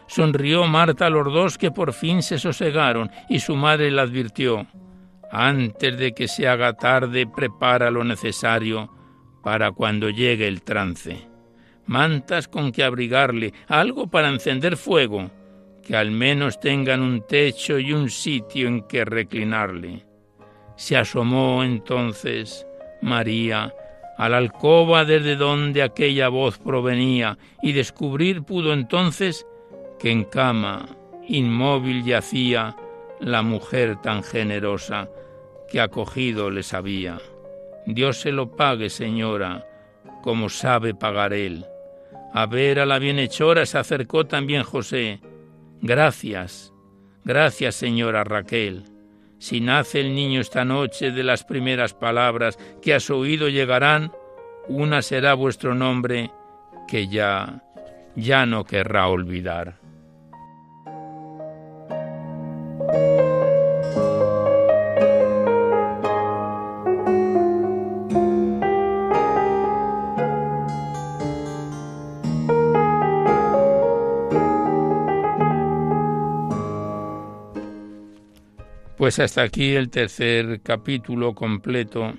Sonrió 0.06 0.68
Marta 0.68 1.06
a 1.06 1.10
los 1.10 1.32
dos 1.32 1.58
que 1.58 1.72
por 1.72 1.94
fin 1.94 2.22
se 2.22 2.38
sosegaron 2.38 3.12
y 3.30 3.40
su 3.40 3.56
madre 3.56 3.90
le 3.90 4.02
advirtió 4.02 4.68
Antes 5.32 5.98
de 5.98 6.12
que 6.12 6.28
se 6.28 6.50
haga 6.50 6.74
tarde, 6.74 7.28
prepara 7.34 7.90
lo 7.92 8.04
necesario 8.04 8.92
para 9.42 9.72
cuando 9.72 10.10
llegue 10.10 10.50
el 10.50 10.64
trance 10.64 11.34
mantas 11.86 12.48
con 12.48 12.72
que 12.72 12.84
abrigarle, 12.84 13.54
algo 13.68 14.08
para 14.08 14.30
encender 14.30 14.78
fuego, 14.78 15.30
que 15.84 15.96
al 15.96 16.12
menos 16.12 16.60
tengan 16.60 17.02
un 17.02 17.26
techo 17.28 17.80
y 17.80 17.94
un 17.94 18.10
sitio 18.10 18.68
en 18.68 18.82
que 18.84 19.06
reclinarle. 19.06 20.06
Se 20.76 20.98
asomó 20.98 21.64
entonces 21.64 22.66
María 23.02 23.74
a 24.18 24.30
la 24.30 24.38
alcoba 24.38 25.06
desde 25.06 25.36
donde 25.36 25.84
aquella 25.84 26.30
voz 26.30 26.58
provenía 26.58 27.38
y 27.62 27.74
descubrir 27.74 28.44
pudo 28.44 28.74
entonces 28.74 29.46
que 30.00 30.12
en 30.12 30.24
cama, 30.24 30.88
inmóvil 31.28 32.04
yacía, 32.04 32.76
la 33.20 33.42
mujer 33.42 34.02
tan 34.02 34.24
generosa, 34.24 35.10
que 35.70 35.80
acogido 35.80 36.50
les 36.50 36.74
había. 36.74 37.18
Dios 37.86 38.18
se 38.22 38.32
lo 38.32 38.56
pague, 38.56 38.90
señora, 38.90 39.68
como 40.22 40.50
sabe 40.50 40.94
pagar 40.94 41.34
él. 41.34 41.66
A 42.38 42.48
ver 42.48 42.82
a 42.82 42.86
la 42.86 43.00
bienhechora 43.00 43.66
se 43.66 43.78
acercó 43.78 44.26
también 44.26 44.64
José. 44.64 45.22
Gracias, 45.82 46.74
gracias, 47.24 47.76
señora 47.76 48.26
Raquel. 48.26 48.84
Si 49.40 49.62
nace 49.62 50.02
el 50.02 50.14
niño 50.14 50.42
esta 50.42 50.66
noche 50.66 51.12
de 51.12 51.24
las 51.24 51.46
primeras 51.46 51.94
palabras 51.94 52.60
que 52.82 52.94
a 52.94 53.00
su 53.00 53.16
oído 53.16 53.48
llegarán, 53.48 54.12
una 54.68 55.02
será 55.02 55.34
vuestro 55.34 55.76
nombre 55.76 56.30
que 56.90 57.08
ya, 57.08 57.64
ya 58.18 58.46
no 58.46 58.66
querrá 58.66 59.08
olvidar. 59.08 59.80
Pues 79.06 79.20
hasta 79.20 79.44
aquí 79.44 79.76
el 79.76 79.92
tercer 79.92 80.62
capítulo 80.64 81.36
completo 81.36 82.16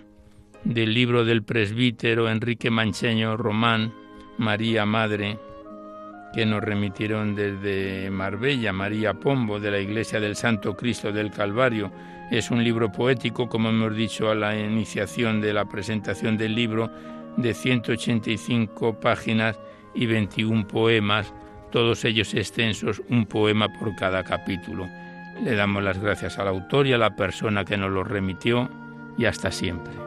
del 0.62 0.94
libro 0.94 1.24
del 1.24 1.42
presbítero 1.42 2.30
Enrique 2.30 2.70
Mancheño 2.70 3.36
Román, 3.36 3.92
María 4.38 4.86
Madre, 4.86 5.36
que 6.32 6.46
nos 6.46 6.62
remitieron 6.62 7.34
desde 7.34 8.08
Marbella, 8.12 8.72
María 8.72 9.14
Pombo, 9.14 9.58
de 9.58 9.72
la 9.72 9.80
Iglesia 9.80 10.20
del 10.20 10.36
Santo 10.36 10.76
Cristo 10.76 11.10
del 11.10 11.32
Calvario. 11.32 11.90
Es 12.30 12.52
un 12.52 12.62
libro 12.62 12.92
poético, 12.92 13.48
como 13.48 13.70
hemos 13.70 13.96
dicho 13.96 14.30
a 14.30 14.36
la 14.36 14.56
iniciación 14.56 15.40
de 15.40 15.54
la 15.54 15.64
presentación 15.64 16.38
del 16.38 16.54
libro, 16.54 16.88
de 17.36 17.52
185 17.52 19.00
páginas 19.00 19.58
y 19.92 20.06
21 20.06 20.68
poemas, 20.68 21.34
todos 21.72 22.04
ellos 22.04 22.32
extensos, 22.34 23.02
un 23.08 23.26
poema 23.26 23.76
por 23.76 23.96
cada 23.96 24.22
capítulo. 24.22 24.86
Le 25.42 25.54
damos 25.54 25.82
las 25.82 25.98
gracias 25.98 26.38
al 26.38 26.48
autor 26.48 26.86
y 26.86 26.92
a 26.92 26.98
la 26.98 27.14
persona 27.14 27.64
que 27.64 27.76
nos 27.76 27.90
lo 27.90 28.04
remitió 28.04 28.70
y 29.18 29.26
hasta 29.26 29.50
siempre. 29.50 30.05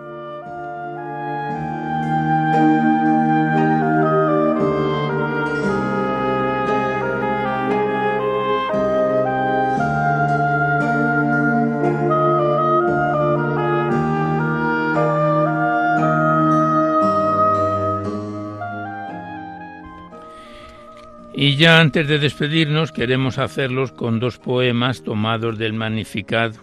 Y 21.50 21.56
ya 21.56 21.80
antes 21.80 22.08
de 22.08 22.20
despedirnos 22.20 22.92
queremos 22.92 23.40
hacerlos 23.40 23.92
con 23.92 24.20
dos 24.20 24.38
poemas 24.38 25.02
tomados 25.02 25.58
del 25.58 25.74
Magnificat 25.74 26.54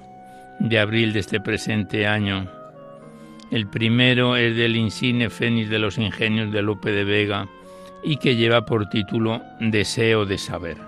de 0.60 0.78
abril 0.78 1.12
de 1.12 1.18
este 1.18 1.40
presente 1.40 2.06
año. 2.06 2.48
El 3.50 3.66
primero 3.66 4.36
es 4.36 4.54
del 4.54 4.76
insigne 4.76 5.28
Fénix 5.28 5.70
de 5.70 5.80
los 5.80 5.98
Ingenios 5.98 6.52
de 6.52 6.62
Lope 6.62 6.92
de 6.92 7.02
Vega 7.02 7.48
y 8.04 8.18
que 8.18 8.36
lleva 8.36 8.64
por 8.64 8.88
título 8.88 9.42
Deseo 9.58 10.24
de 10.24 10.38
saber. 10.38 10.85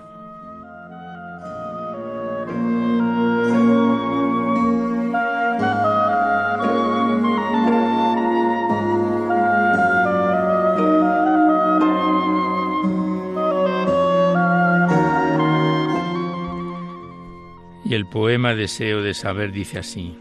Poema 18.10 18.54
Deseo 18.54 19.02
de 19.02 19.14
saber 19.14 19.52
dice 19.52 19.78
así. 19.78 20.16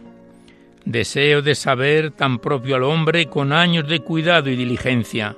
Deseo 0.86 1.42
de 1.42 1.56
saber 1.56 2.12
tan 2.12 2.40
propio 2.40 2.76
al 2.76 2.84
hombre 2.84 3.28
con 3.28 3.52
años 3.52 3.88
de 3.88 4.00
cuidado 4.00 4.50
y 4.50 4.56
diligencia. 4.56 5.36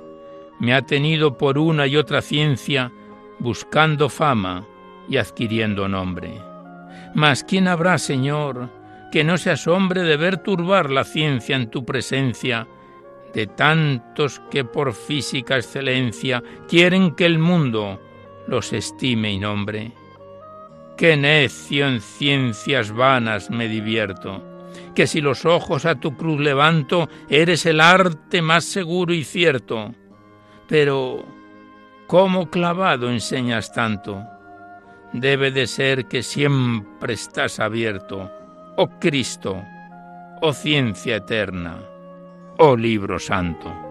Me 0.60 0.74
ha 0.74 0.82
tenido 0.82 1.36
por 1.36 1.58
una 1.58 1.86
y 1.86 1.96
otra 1.96 2.22
ciencia, 2.22 2.92
buscando 3.38 4.08
fama 4.08 4.66
y 5.08 5.16
adquiriendo 5.16 5.88
nombre. 5.88 6.40
Mas 7.14 7.42
¿quién 7.42 7.66
habrá, 7.66 7.98
Señor, 7.98 8.68
que 9.10 9.24
no 9.24 9.38
se 9.38 9.50
asombre 9.50 10.02
de 10.02 10.16
ver 10.16 10.38
turbar 10.38 10.90
la 10.90 11.04
ciencia 11.04 11.56
en 11.56 11.68
tu 11.68 11.84
presencia, 11.84 12.68
de 13.34 13.46
tantos 13.46 14.40
que 14.50 14.64
por 14.64 14.92
física 14.92 15.56
excelencia 15.56 16.42
quieren 16.68 17.14
que 17.14 17.26
el 17.26 17.38
mundo 17.38 18.00
los 18.46 18.72
estime 18.72 19.32
y 19.32 19.38
nombre? 19.38 19.92
Qué 21.00 21.16
necio 21.16 21.88
en 21.88 22.02
ciencias 22.02 22.92
vanas 22.92 23.48
me 23.48 23.68
divierto, 23.68 24.44
que 24.94 25.06
si 25.06 25.22
los 25.22 25.46
ojos 25.46 25.86
a 25.86 25.94
tu 25.94 26.14
cruz 26.14 26.38
levanto, 26.38 27.08
eres 27.30 27.64
el 27.64 27.80
arte 27.80 28.42
más 28.42 28.66
seguro 28.66 29.14
y 29.14 29.24
cierto. 29.24 29.94
Pero, 30.68 31.24
¿cómo 32.06 32.50
clavado 32.50 33.10
enseñas 33.10 33.72
tanto? 33.72 34.22
Debe 35.14 35.50
de 35.50 35.66
ser 35.66 36.04
que 36.04 36.22
siempre 36.22 37.14
estás 37.14 37.60
abierto, 37.60 38.30
oh 38.76 38.90
Cristo, 39.00 39.56
oh 40.42 40.52
ciencia 40.52 41.16
eterna, 41.16 41.78
oh 42.58 42.76
libro 42.76 43.18
santo. 43.18 43.89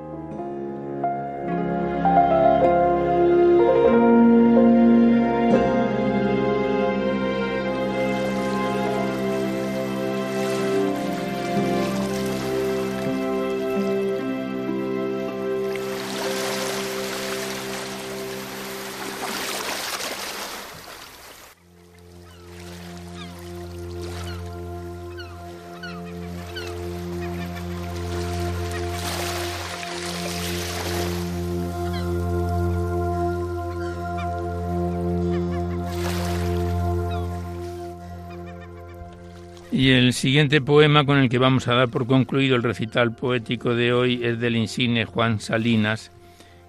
Y 39.79 39.91
el 39.91 40.11
siguiente 40.11 40.59
poema 40.59 41.05
con 41.05 41.19
el 41.19 41.29
que 41.29 41.37
vamos 41.37 41.69
a 41.69 41.73
dar 41.73 41.87
por 41.87 42.05
concluido 42.05 42.57
el 42.57 42.63
recital 42.63 43.15
poético 43.15 43.75
de 43.75 43.93
hoy 43.93 44.19
es 44.21 44.37
del 44.37 44.57
insigne 44.57 45.05
Juan 45.05 45.39
Salinas, 45.39 46.11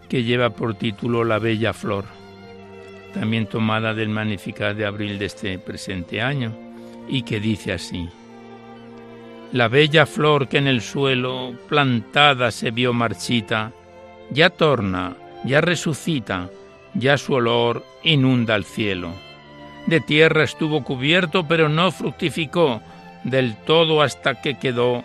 que 0.09 0.23
lleva 0.23 0.51
por 0.51 0.77
título 0.77 1.25
La 1.25 1.41
Bella 1.41 1.73
Flor, 1.73 2.05
también 3.13 3.47
tomada 3.47 3.95
del 3.95 4.11
Magnificat 4.11 4.77
de 4.77 4.87
abril 4.87 5.19
de 5.19 5.25
este 5.25 5.59
presente 5.59 6.23
año, 6.23 6.53
y 7.09 7.23
que 7.23 7.41
dice 7.41 7.73
así. 7.73 8.09
La 9.51 9.67
bella 9.67 10.07
flor 10.07 10.47
que 10.47 10.59
en 10.59 10.69
el 10.69 10.81
suelo 10.81 11.57
plantada 11.69 12.53
se 12.53 12.71
vio 12.71 12.93
marchita, 12.93 13.73
ya 14.31 14.51
torna, 14.51 15.17
ya 15.45 15.61
resucita, 15.61 16.49
ya 16.95 17.19
su 17.19 17.33
olor 17.33 17.85
inunda 18.05 18.55
el 18.55 18.65
cielo. 18.65 19.13
De 19.89 20.01
tierra 20.01 20.45
estuvo 20.45 20.85
cubierto, 20.85 21.49
pero 21.49 21.69
no 21.69 21.91
fructificó, 21.91 22.81
del 23.25 23.57
todo 23.57 24.03
hasta 24.03 24.41
que 24.41 24.59
quedó 24.59 25.05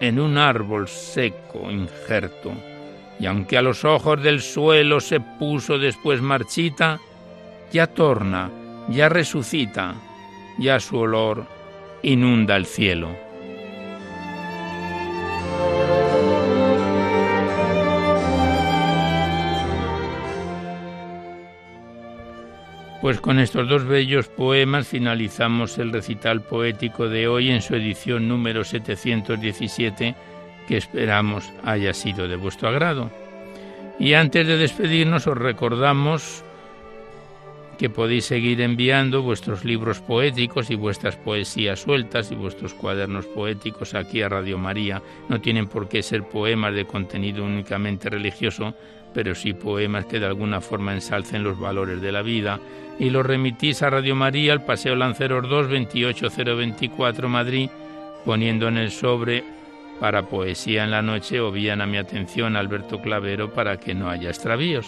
en 0.00 0.20
un 0.20 0.38
árbol 0.38 0.88
seco 0.88 1.70
injerto, 1.70 2.52
y 3.18 3.26
aunque 3.26 3.56
a 3.56 3.62
los 3.62 3.84
ojos 3.84 4.22
del 4.22 4.42
suelo 4.42 5.00
se 5.00 5.20
puso 5.20 5.78
después 5.78 6.20
marchita, 6.20 7.00
ya 7.72 7.86
torna, 7.86 8.50
ya 8.88 9.08
resucita, 9.08 9.94
ya 10.58 10.78
su 10.80 10.98
olor 10.98 11.46
inunda 12.02 12.56
el 12.56 12.66
cielo. 12.66 13.25
Pues 23.06 23.20
con 23.20 23.38
estos 23.38 23.68
dos 23.68 23.84
bellos 23.84 24.26
poemas 24.26 24.88
finalizamos 24.88 25.78
el 25.78 25.92
recital 25.92 26.42
poético 26.42 27.08
de 27.08 27.28
hoy 27.28 27.50
en 27.50 27.62
su 27.62 27.76
edición 27.76 28.26
número 28.26 28.64
717, 28.64 30.16
que 30.66 30.76
esperamos 30.76 31.52
haya 31.62 31.94
sido 31.94 32.26
de 32.26 32.34
vuestro 32.34 32.68
agrado. 32.68 33.12
Y 34.00 34.14
antes 34.14 34.44
de 34.44 34.56
despedirnos 34.56 35.28
os 35.28 35.38
recordamos 35.38 36.42
que 37.78 37.90
podéis 37.90 38.24
seguir 38.24 38.60
enviando 38.60 39.22
vuestros 39.22 39.64
libros 39.64 40.00
poéticos 40.00 40.70
y 40.70 40.74
vuestras 40.74 41.14
poesías 41.14 41.82
sueltas 41.82 42.32
y 42.32 42.34
vuestros 42.34 42.74
cuadernos 42.74 43.26
poéticos 43.26 43.94
aquí 43.94 44.20
a 44.22 44.28
Radio 44.28 44.58
María. 44.58 45.00
No 45.28 45.40
tienen 45.40 45.68
por 45.68 45.88
qué 45.88 46.02
ser 46.02 46.24
poemas 46.24 46.74
de 46.74 46.86
contenido 46.86 47.44
únicamente 47.44 48.10
religioso, 48.10 48.74
pero 49.16 49.34
sí 49.34 49.54
poemas 49.54 50.04
que 50.04 50.20
de 50.20 50.26
alguna 50.26 50.60
forma 50.60 50.92
ensalcen 50.92 51.42
los 51.42 51.58
valores 51.58 52.02
de 52.02 52.12
la 52.12 52.20
vida. 52.20 52.60
Y 52.98 53.08
los 53.08 53.24
remitís 53.24 53.82
a 53.82 53.88
Radio 53.88 54.14
María, 54.14 54.52
al 54.52 54.66
Paseo 54.66 54.94
Lanceros 54.94 55.48
2, 55.48 55.68
28024 55.70 57.26
Madrid, 57.26 57.70
poniendo 58.26 58.68
en 58.68 58.76
el 58.76 58.90
sobre 58.90 59.42
para 60.00 60.24
Poesía 60.24 60.84
en 60.84 60.90
la 60.90 61.00
Noche 61.00 61.40
o 61.40 61.50
bien 61.50 61.80
a 61.80 61.86
mi 61.86 61.96
atención 61.96 62.56
Alberto 62.56 63.00
Clavero 63.00 63.54
para 63.54 63.78
que 63.78 63.94
no 63.94 64.10
haya 64.10 64.28
extravíos. 64.28 64.86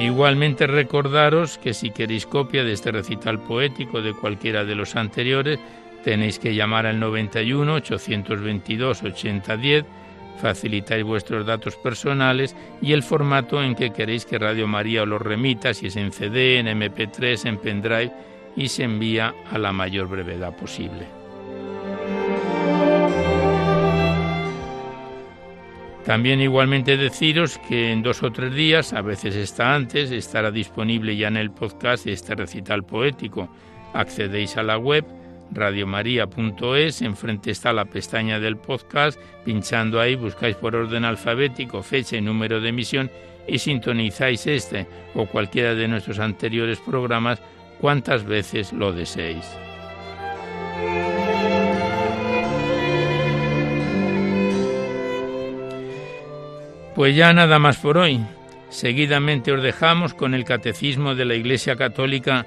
Igualmente 0.00 0.66
recordaros 0.66 1.58
que 1.58 1.74
si 1.74 1.90
queréis 1.90 2.26
copia 2.26 2.64
de 2.64 2.72
este 2.72 2.90
recital 2.90 3.38
poético 3.38 4.02
de 4.02 4.14
cualquiera 4.14 4.64
de 4.64 4.74
los 4.74 4.96
anteriores, 4.96 5.60
tenéis 6.02 6.38
que 6.38 6.54
llamar 6.54 6.86
al 6.86 7.00
91 7.00 7.74
822 7.74 9.02
8010, 9.02 9.84
facilitáis 10.40 11.04
vuestros 11.04 11.46
datos 11.46 11.76
personales 11.76 12.56
y 12.80 12.92
el 12.92 13.02
formato 13.02 13.62
en 13.62 13.74
que 13.74 13.92
queréis 13.92 14.26
que 14.26 14.38
Radio 14.38 14.66
María 14.66 15.02
os 15.02 15.08
lo 15.08 15.18
remita, 15.18 15.72
si 15.74 15.86
es 15.86 15.96
en 15.96 16.12
CD, 16.12 16.58
en 16.58 16.66
MP3, 16.66 17.46
en 17.46 17.58
pendrive, 17.58 18.12
y 18.56 18.68
se 18.68 18.84
envía 18.84 19.34
a 19.50 19.58
la 19.58 19.72
mayor 19.72 20.08
brevedad 20.08 20.54
posible. 20.56 21.06
También 26.04 26.40
igualmente 26.40 26.96
deciros 26.96 27.58
que 27.68 27.92
en 27.92 28.02
dos 28.02 28.24
o 28.24 28.32
tres 28.32 28.52
días, 28.52 28.92
a 28.92 29.02
veces 29.02 29.36
está 29.36 29.74
antes, 29.74 30.10
estará 30.10 30.50
disponible 30.50 31.16
ya 31.16 31.28
en 31.28 31.36
el 31.36 31.52
podcast 31.52 32.08
este 32.08 32.34
recital 32.34 32.84
poético. 32.84 33.48
Accedéis 33.94 34.56
a 34.56 34.64
la 34.64 34.78
web 34.78 35.04
radiomaria.es, 35.50 37.02
enfrente 37.02 37.50
está 37.50 37.72
la 37.72 37.84
pestaña 37.84 38.38
del 38.38 38.56
podcast, 38.56 39.20
pinchando 39.44 40.00
ahí 40.00 40.14
buscáis 40.14 40.56
por 40.56 40.76
orden 40.76 41.04
alfabético 41.04 41.82
fecha 41.82 42.16
y 42.16 42.20
número 42.20 42.60
de 42.60 42.68
emisión 42.68 43.10
y 43.46 43.58
sintonizáis 43.58 44.46
este 44.46 44.86
o 45.14 45.26
cualquiera 45.26 45.74
de 45.74 45.88
nuestros 45.88 46.18
anteriores 46.18 46.78
programas 46.80 47.40
cuantas 47.80 48.24
veces 48.24 48.72
lo 48.72 48.92
deseéis. 48.92 49.44
Pues 56.94 57.16
ya 57.16 57.32
nada 57.32 57.58
más 57.58 57.78
por 57.78 57.96
hoy. 57.96 58.20
Seguidamente 58.68 59.52
os 59.52 59.62
dejamos 59.62 60.14
con 60.14 60.34
el 60.34 60.44
Catecismo 60.44 61.14
de 61.14 61.24
la 61.24 61.34
Iglesia 61.34 61.76
Católica 61.76 62.46